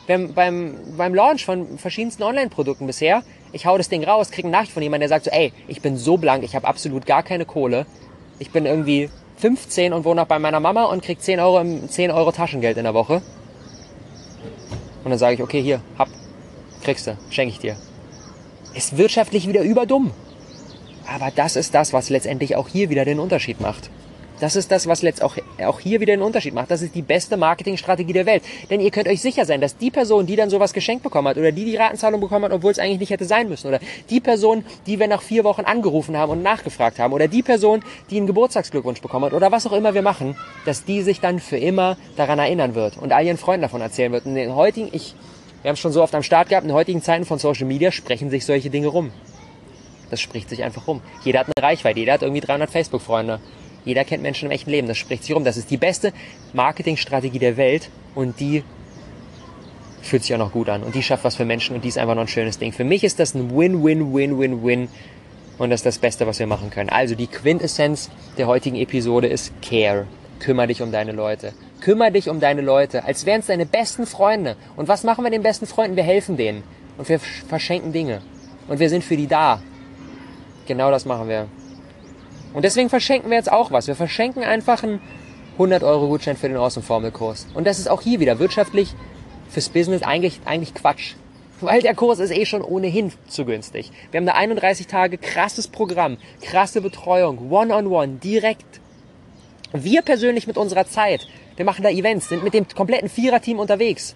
Beim, 0.10 0.34
beim, 0.34 0.76
beim 0.98 1.14
Launch 1.14 1.46
von 1.46 1.78
verschiedensten 1.78 2.24
Online-Produkten 2.24 2.88
bisher 2.88 3.24
ich 3.52 3.66
hau 3.66 3.78
das 3.78 3.90
Ding 3.90 4.04
raus, 4.04 4.32
krieg 4.32 4.46
eine 4.46 4.52
Nachricht 4.52 4.72
von 4.72 4.84
jemandem, 4.84 5.10
der 5.10 5.10
sagt 5.10 5.26
so, 5.26 5.32
ey, 5.32 5.54
ich 5.68 5.82
bin 5.82 5.98
so 5.98 6.18
blank, 6.18 6.44
ich 6.44 6.56
habe 6.56 6.68
absolut 6.68 7.06
gar 7.06 7.24
keine 7.24 7.46
Kohle. 7.46 7.86
Ich 8.38 8.52
bin 8.52 8.66
irgendwie 8.66 9.10
15 9.38 9.94
und 9.94 10.06
wohne 10.06 10.22
noch 10.22 10.28
bei 10.28 10.40
meiner 10.40 10.60
Mama 10.60 10.86
und 10.86 11.04
krieg 11.04 11.22
10 11.22 11.40
Euro, 11.40 11.64
10 11.88 12.12
Euro 12.12 12.32
Taschengeld 12.32 12.78
in 12.78 12.84
der 12.84 12.94
Woche. 12.94 13.22
Und 15.04 15.10
dann 15.10 15.18
sage 15.18 15.36
ich, 15.36 15.42
okay, 15.42 15.62
hier, 15.62 15.82
hab, 15.98 16.10
kriegst 16.84 17.08
du, 17.08 17.18
schenke 17.30 17.54
ich 17.54 17.60
dir. 17.60 17.76
Ist 18.74 18.98
wirtschaftlich 18.98 19.48
wieder 19.48 19.62
überdumm. 19.62 20.12
Aber 21.08 21.32
das 21.36 21.56
ist 21.56 21.74
das, 21.74 21.92
was 21.92 22.10
letztendlich 22.10 22.56
auch 22.56 22.68
hier 22.68 22.90
wieder 22.90 23.04
den 23.04 23.20
Unterschied 23.20 23.60
macht. 23.62 23.90
Das 24.40 24.56
ist 24.56 24.72
das, 24.72 24.88
was 24.88 25.02
letzt 25.02 25.22
auch, 25.22 25.36
auch 25.66 25.80
hier 25.80 26.00
wieder 26.00 26.16
den 26.16 26.22
Unterschied 26.22 26.54
macht. 26.54 26.72
Das 26.72 26.82
ist 26.82 26.96
die 26.96 27.02
beste 27.02 27.36
Marketingstrategie 27.36 28.14
der 28.14 28.26
Welt. 28.26 28.44
Denn 28.70 28.80
ihr 28.80 28.92
könnt 28.92 29.08
euch 29.08 29.22
sicher 29.22 29.46
sein, 29.46 29.60
dass 29.60 29.78
die 29.78 29.92
Person, 29.92 30.26
die 30.26 30.36
dann 30.36 30.50
sowas 30.50 30.74
geschenkt 30.74 31.04
bekommen 31.04 31.28
hat 31.28 31.38
oder 31.38 31.52
die 31.52 31.66
die 31.66 31.76
Ratenzahlung 31.76 32.22
bekommen 32.22 32.46
hat, 32.46 32.54
obwohl 32.54 32.72
es 32.72 32.80
eigentlich 32.80 33.00
nicht 33.00 33.10
hätte 33.10 33.26
sein 33.26 33.50
müssen 33.50 33.68
oder 33.68 33.80
die 34.10 34.20
Person, 34.20 34.64
die 34.88 35.00
wir 35.00 35.08
nach 35.08 35.22
vier 35.22 35.44
Wochen 35.44 35.62
angerufen 35.62 36.16
haben 36.18 36.32
und 36.32 36.44
nachgefragt 36.44 37.00
haben 37.00 37.14
oder 37.14 37.28
die 37.28 37.44
Person, 37.44 37.84
die 38.10 38.18
einen 38.18 38.28
Geburtstagsglückwunsch 38.28 39.02
bekommen 39.02 39.26
hat 39.26 39.34
oder 39.34 39.52
was 39.52 39.68
auch 39.68 39.74
immer 39.74 39.94
wir 39.94 40.02
machen, 40.02 40.36
dass 40.66 40.86
die 40.86 41.02
sich 41.02 41.20
dann 41.20 41.40
für 41.40 41.58
immer 41.58 41.98
daran 42.16 42.40
erinnern 42.40 42.76
wird 42.76 42.98
und 42.98 43.12
all 43.12 43.26
ihren 43.26 43.38
Freunden 43.38 43.64
davon 43.64 43.82
erzählen 43.82 44.12
wird. 44.12 44.26
Und 44.26 44.32
in 44.32 44.38
den 44.38 44.56
heutigen, 44.56 44.90
ich, 44.94 45.16
wir 45.62 45.70
haben 45.70 45.74
es 45.74 45.80
schon 45.80 45.92
so 45.92 46.02
oft 46.02 46.16
am 46.16 46.24
Start 46.24 46.50
gehabt, 46.50 46.64
in 46.64 46.70
den 46.70 46.76
heutigen 46.76 47.02
Zeiten 47.02 47.26
von 47.26 47.40
Social 47.40 47.66
Media 47.66 47.92
sprechen 47.92 48.30
sich 48.30 48.46
solche 48.46 48.70
Dinge 48.70 48.88
rum. 48.88 49.12
Das 50.10 50.22
spricht 50.22 50.50
sich 50.50 50.64
einfach 50.64 50.88
rum. 50.88 51.02
Jeder 51.24 51.42
hat 51.42 51.48
eine 51.56 51.68
Reichweite, 51.68 52.00
jeder 52.00 52.14
hat 52.14 52.22
irgendwie 52.22 52.42
300 52.42 52.70
Facebook-Freunde. 52.70 53.40
Jeder 53.86 54.04
kennt 54.04 54.22
Menschen 54.22 54.46
im 54.46 54.52
echten 54.52 54.70
Leben, 54.70 54.88
das 54.88 54.98
spricht 54.98 55.24
sich 55.24 55.36
rum. 55.36 55.44
Das 55.44 55.58
ist 55.58 55.72
die 55.72 55.78
beste 55.78 56.14
Marketingstrategie 56.54 57.40
der 57.40 57.58
Welt 57.58 57.90
und 58.16 58.40
die 58.40 58.64
fühlt 60.02 60.24
sich 60.24 60.34
auch 60.34 60.40
noch 60.40 60.52
gut 60.52 60.70
an 60.70 60.84
und 60.84 60.96
die 60.96 61.04
schafft 61.04 61.24
was 61.24 61.36
für 61.36 61.46
Menschen 61.46 61.76
und 61.76 61.84
die 61.84 61.90
ist 61.90 61.98
einfach 61.98 62.16
noch 62.16 62.22
ein 62.22 62.28
schönes 62.28 62.58
Ding. 62.58 62.72
Für 62.72 62.84
mich 62.84 63.04
ist 63.04 63.20
das 63.20 63.34
ein 63.36 63.56
Win-Win-Win-Win-Win 63.56 64.90
und 65.58 65.70
das 65.70 65.82
ist 65.82 65.86
das 65.86 65.98
Beste, 66.00 66.26
was 66.26 66.40
wir 66.40 66.48
machen 66.48 66.70
können. 66.70 66.90
Also 66.90 67.16
die 67.16 67.28
Quintessenz 67.28 68.10
der 68.38 68.48
heutigen 68.48 68.78
Episode 68.78 69.28
ist 69.28 69.54
Care. 69.62 70.08
Kümmer 70.40 70.68
dich 70.68 70.82
um 70.82 70.92
deine 70.92 71.12
Leute. 71.12 71.54
Kümmer 71.82 72.12
dich 72.12 72.30
um 72.30 72.40
deine 72.40 72.62
Leute, 72.62 73.04
als 73.04 73.26
wären 73.26 73.42
es 73.42 73.48
deine 73.48 73.66
besten 73.66 74.06
Freunde. 74.06 74.56
Und 74.78 74.88
was 74.88 75.04
machen 75.04 75.24
wir 75.24 75.32
den 75.32 75.44
besten 75.44 75.66
Freunden? 75.66 75.98
Wir 75.98 76.04
helfen 76.04 76.38
denen 76.38 76.64
und 76.98 77.10
wir 77.10 77.20
verschenken 77.20 77.92
Dinge 77.92 78.22
und 78.68 78.80
wir 78.80 78.90
sind 78.90 79.04
für 79.04 79.18
die 79.18 79.28
da. 79.28 79.62
Genau 80.66 80.92
das 80.92 81.06
machen 81.06 81.28
wir. 81.28 81.48
Und 82.54 82.64
deswegen 82.64 82.90
verschenken 82.90 83.30
wir 83.30 83.38
jetzt 83.38 83.52
auch 83.52 83.72
was. 83.72 83.88
Wir 83.88 83.96
verschenken 83.96 84.44
einfach 84.44 84.84
einen 84.84 85.02
100 85.54 85.84
Euro 85.84 86.08
Gutschein 86.08 86.38
für 86.38 86.48
den 86.48 86.58
Awesome 86.58 86.86
Formelkurs. 86.86 87.48
Und 87.54 87.68
das 87.68 87.80
ist 87.80 87.90
auch 87.90 88.02
hier 88.02 88.20
wieder 88.20 88.40
wirtschaftlich 88.40 88.94
fürs 89.50 89.70
Business 89.70 90.04
eigentlich, 90.04 90.40
eigentlich 90.46 90.74
Quatsch. 90.74 91.16
Weil 91.62 91.82
der 91.82 91.94
Kurs 91.94 92.20
ist 92.20 92.32
eh 92.32 92.46
schon 92.46 92.62
ohnehin 92.62 93.12
zu 93.28 93.44
günstig. 93.44 93.92
Wir 94.12 94.20
haben 94.20 94.26
da 94.26 94.34
31 94.34 94.88
Tage 94.88 95.18
krasses 95.18 95.68
Programm, 95.68 96.18
krasse 96.42 96.82
Betreuung, 96.82 97.52
One-on-One, 97.52 97.88
-on 97.88 97.90
-one, 97.90 98.20
direkt. 98.20 98.80
Wir 99.74 100.02
persönlich 100.02 100.48
mit 100.48 100.58
unserer 100.58 100.88
Zeit. 100.88 101.28
Wir 101.58 101.66
machen 101.66 101.84
da 101.84 101.90
Events, 101.90 102.30
sind 102.30 102.44
mit 102.44 102.54
dem 102.54 102.66
kompletten 102.68 103.10
Vierer-Team 103.10 103.60
unterwegs. 103.60 104.16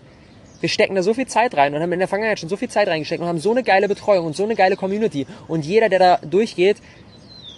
Wir 0.62 0.70
stecken 0.70 0.96
da 0.96 1.04
so 1.04 1.14
viel 1.14 1.28
Zeit 1.28 1.58
rein 1.58 1.76
und 1.76 1.82
haben 1.82 1.92
in 1.92 2.00
der 2.00 2.08
Vergangenheit 2.08 2.40
schon 2.40 2.48
so 2.48 2.56
viel 2.56 2.70
Zeit 2.70 2.88
reingesteckt 2.88 3.22
und 3.22 3.28
haben 3.28 3.40
so 3.40 3.52
eine 3.52 3.64
geile 3.64 3.90
Betreuung 3.90 4.28
und 4.28 4.36
so 4.38 4.46
eine 4.46 4.56
geile 4.56 4.78
Community. 4.78 5.28
Und 5.50 5.66
jeder, 5.66 5.90
der 5.90 6.00
da 6.00 6.18
durchgeht, 6.26 6.78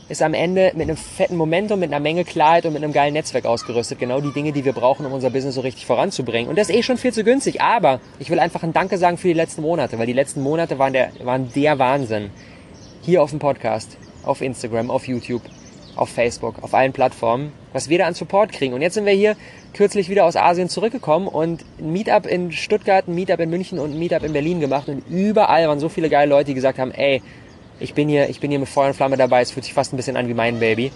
ist 0.08 0.22
am 0.22 0.34
Ende 0.34 0.72
mit 0.76 0.84
einem 0.84 0.98
fetten 0.98 1.36
Momentum, 1.36 1.80
mit 1.80 1.92
einer 1.92 2.00
Menge 2.00 2.26
Klarheit 2.26 2.66
und 2.66 2.74
mit 2.74 2.84
einem 2.84 2.94
geilen 2.94 3.14
Netzwerk 3.14 3.46
ausgerüstet. 3.46 4.00
Genau 4.00 4.22
die 4.22 4.32
Dinge, 4.32 4.52
die 4.52 4.64
wir 4.64 4.74
brauchen, 4.74 5.06
um 5.06 5.14
unser 5.14 5.32
Business 5.32 5.56
so 5.56 5.62
richtig 5.62 5.86
voranzubringen. 5.86 6.48
Und 6.48 6.58
das 6.58 6.70
ist 6.70 6.76
eh 6.76 6.84
schon 6.84 6.98
viel 6.98 7.12
zu 7.12 7.24
günstig. 7.24 7.62
Aber 7.62 8.00
ich 8.20 8.30
will 8.30 8.40
einfach 8.40 8.62
ein 8.62 8.74
Danke 8.74 8.98
sagen 8.98 9.18
für 9.18 9.28
die 9.28 9.34
letzten 9.34 9.64
Monate, 9.64 9.98
weil 9.98 10.06
die 10.06 10.14
letzten 10.14 10.42
Monate 10.42 10.78
waren 10.78 10.94
der, 10.94 11.12
waren 11.24 11.52
der 11.54 11.80
Wahnsinn. 11.80 12.30
Hier 13.02 13.24
auf 13.24 13.32
dem 13.32 13.40
Podcast, 13.40 13.98
auf 14.24 14.42
Instagram, 14.42 14.92
auf 14.92 15.08
YouTube, 15.08 15.42
auf 15.96 16.10
Facebook, 16.10 16.62
auf 16.62 16.74
allen 16.74 16.94
Plattformen, 16.94 17.52
was 17.74 17.90
wir 17.90 17.98
da 17.98 18.06
an 18.06 18.14
Support 18.14 18.52
kriegen. 18.52 18.74
Und 18.74 18.82
jetzt 18.82 18.94
sind 18.94 19.06
wir 19.06 19.14
hier 19.14 19.36
kürzlich 19.74 20.10
wieder 20.10 20.26
aus 20.26 20.36
Asien 20.36 20.70
zurückgekommen 20.70 21.28
und 21.28 21.66
ein 21.80 21.92
Meetup 21.92 22.28
in 22.28 22.52
Stuttgart, 22.52 23.08
ein 23.08 23.16
Meetup 23.16 23.40
in 23.40 23.50
München 23.50 23.80
und 23.80 23.92
ein 23.92 24.00
Meetup 24.00 24.24
in 24.24 24.34
Berlin 24.34 24.60
gemacht. 24.60 24.88
Und 24.88 25.04
überall 25.10 25.68
waren 25.68 25.80
so 25.80 25.90
viele 25.90 26.10
geile 26.10 26.30
Leute, 26.30 26.46
die 26.46 26.54
gesagt 26.54 26.78
haben, 26.78 26.92
ey, 26.92 27.22
ich 27.80 27.94
bin 27.94 28.10
hier, 28.10 28.30
ich 28.30 28.40
bin 28.40 28.52
hier 28.52 28.60
mit 28.60 28.70
Feuer 28.70 28.88
und 28.88 28.94
Flamme 28.96 29.18
dabei. 29.18 29.42
Es 29.42 29.52
fühlt 29.52 29.66
sich 29.66 29.74
fast 29.74 29.94
ein 29.94 29.98
bisschen 29.98 30.18
an 30.18 30.28
wie 30.28 30.34
mein 30.34 30.60
Baby. 30.60 30.92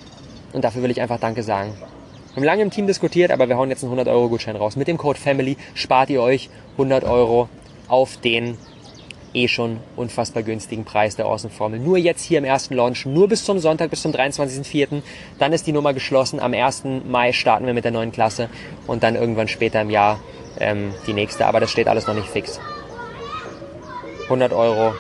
Und 0.53 0.63
dafür 0.63 0.83
will 0.83 0.91
ich 0.91 1.01
einfach 1.01 1.19
Danke 1.19 1.43
sagen. 1.43 1.73
Wir 2.29 2.35
haben 2.35 2.43
lange 2.43 2.61
im 2.61 2.71
Team 2.71 2.87
diskutiert, 2.87 3.31
aber 3.31 3.49
wir 3.49 3.57
hauen 3.57 3.69
jetzt 3.69 3.83
einen 3.83 3.91
100 3.91 4.07
Euro 4.07 4.29
Gutschein 4.29 4.55
raus. 4.55 4.75
Mit 4.75 4.87
dem 4.87 4.97
Code 4.97 5.19
FAMILY 5.19 5.57
spart 5.73 6.09
ihr 6.09 6.21
euch 6.21 6.49
100 6.73 7.03
Euro 7.03 7.49
auf 7.87 8.17
den 8.17 8.57
eh 9.33 9.47
schon 9.47 9.79
unfassbar 9.95 10.43
günstigen 10.43 10.85
Preis 10.85 11.15
der 11.15 11.27
Außenformel. 11.27 11.79
Nur 11.79 11.97
jetzt 11.97 12.23
hier 12.23 12.39
im 12.39 12.45
ersten 12.45 12.73
Launch, 12.73 13.05
nur 13.05 13.27
bis 13.27 13.43
zum 13.43 13.59
Sonntag, 13.59 13.89
bis 13.89 14.01
zum 14.01 14.11
23.04. 14.11 15.01
Dann 15.37 15.53
ist 15.53 15.67
die 15.67 15.71
Nummer 15.71 15.93
geschlossen. 15.93 16.39
Am 16.39 16.53
1. 16.53 16.83
Mai 17.07 17.31
starten 17.33 17.65
wir 17.65 17.73
mit 17.73 17.83
der 17.83 17.91
neuen 17.91 18.11
Klasse 18.11 18.49
und 18.87 19.03
dann 19.03 19.15
irgendwann 19.15 19.47
später 19.47 19.81
im 19.81 19.89
Jahr 19.89 20.19
ähm, 20.59 20.93
die 21.07 21.13
nächste. 21.13 21.45
Aber 21.45 21.59
das 21.59 21.71
steht 21.71 21.87
alles 21.87 22.07
noch 22.07 22.15
nicht 22.15 22.27
fix. 22.27 22.59
100 24.23 24.53
Euro, 24.53 24.93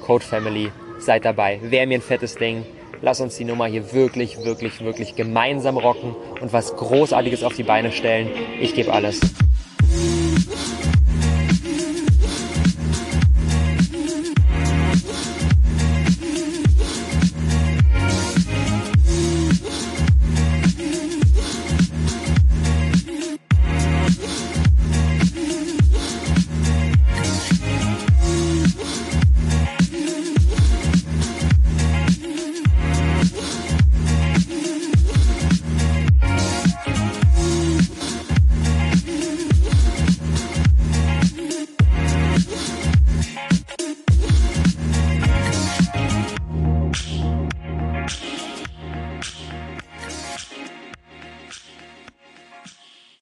Code 0.00 0.24
Family, 0.24 0.70
seid 1.02 1.24
dabei. 1.24 1.60
Wäre 1.62 1.86
mir 1.86 1.98
ein 1.98 2.02
fettes 2.02 2.34
Ding. 2.34 2.64
Lass 3.00 3.20
uns 3.20 3.36
die 3.36 3.44
Nummer 3.44 3.66
hier 3.66 3.92
wirklich, 3.92 4.44
wirklich, 4.44 4.80
wirklich 4.80 5.16
gemeinsam 5.16 5.76
rocken 5.76 6.14
und 6.40 6.52
was 6.52 6.76
Großartiges 6.76 7.42
auf 7.42 7.54
die 7.54 7.64
Beine 7.64 7.90
stellen. 7.90 8.30
Ich 8.60 8.74
gebe 8.74 8.92
alles. 8.92 9.20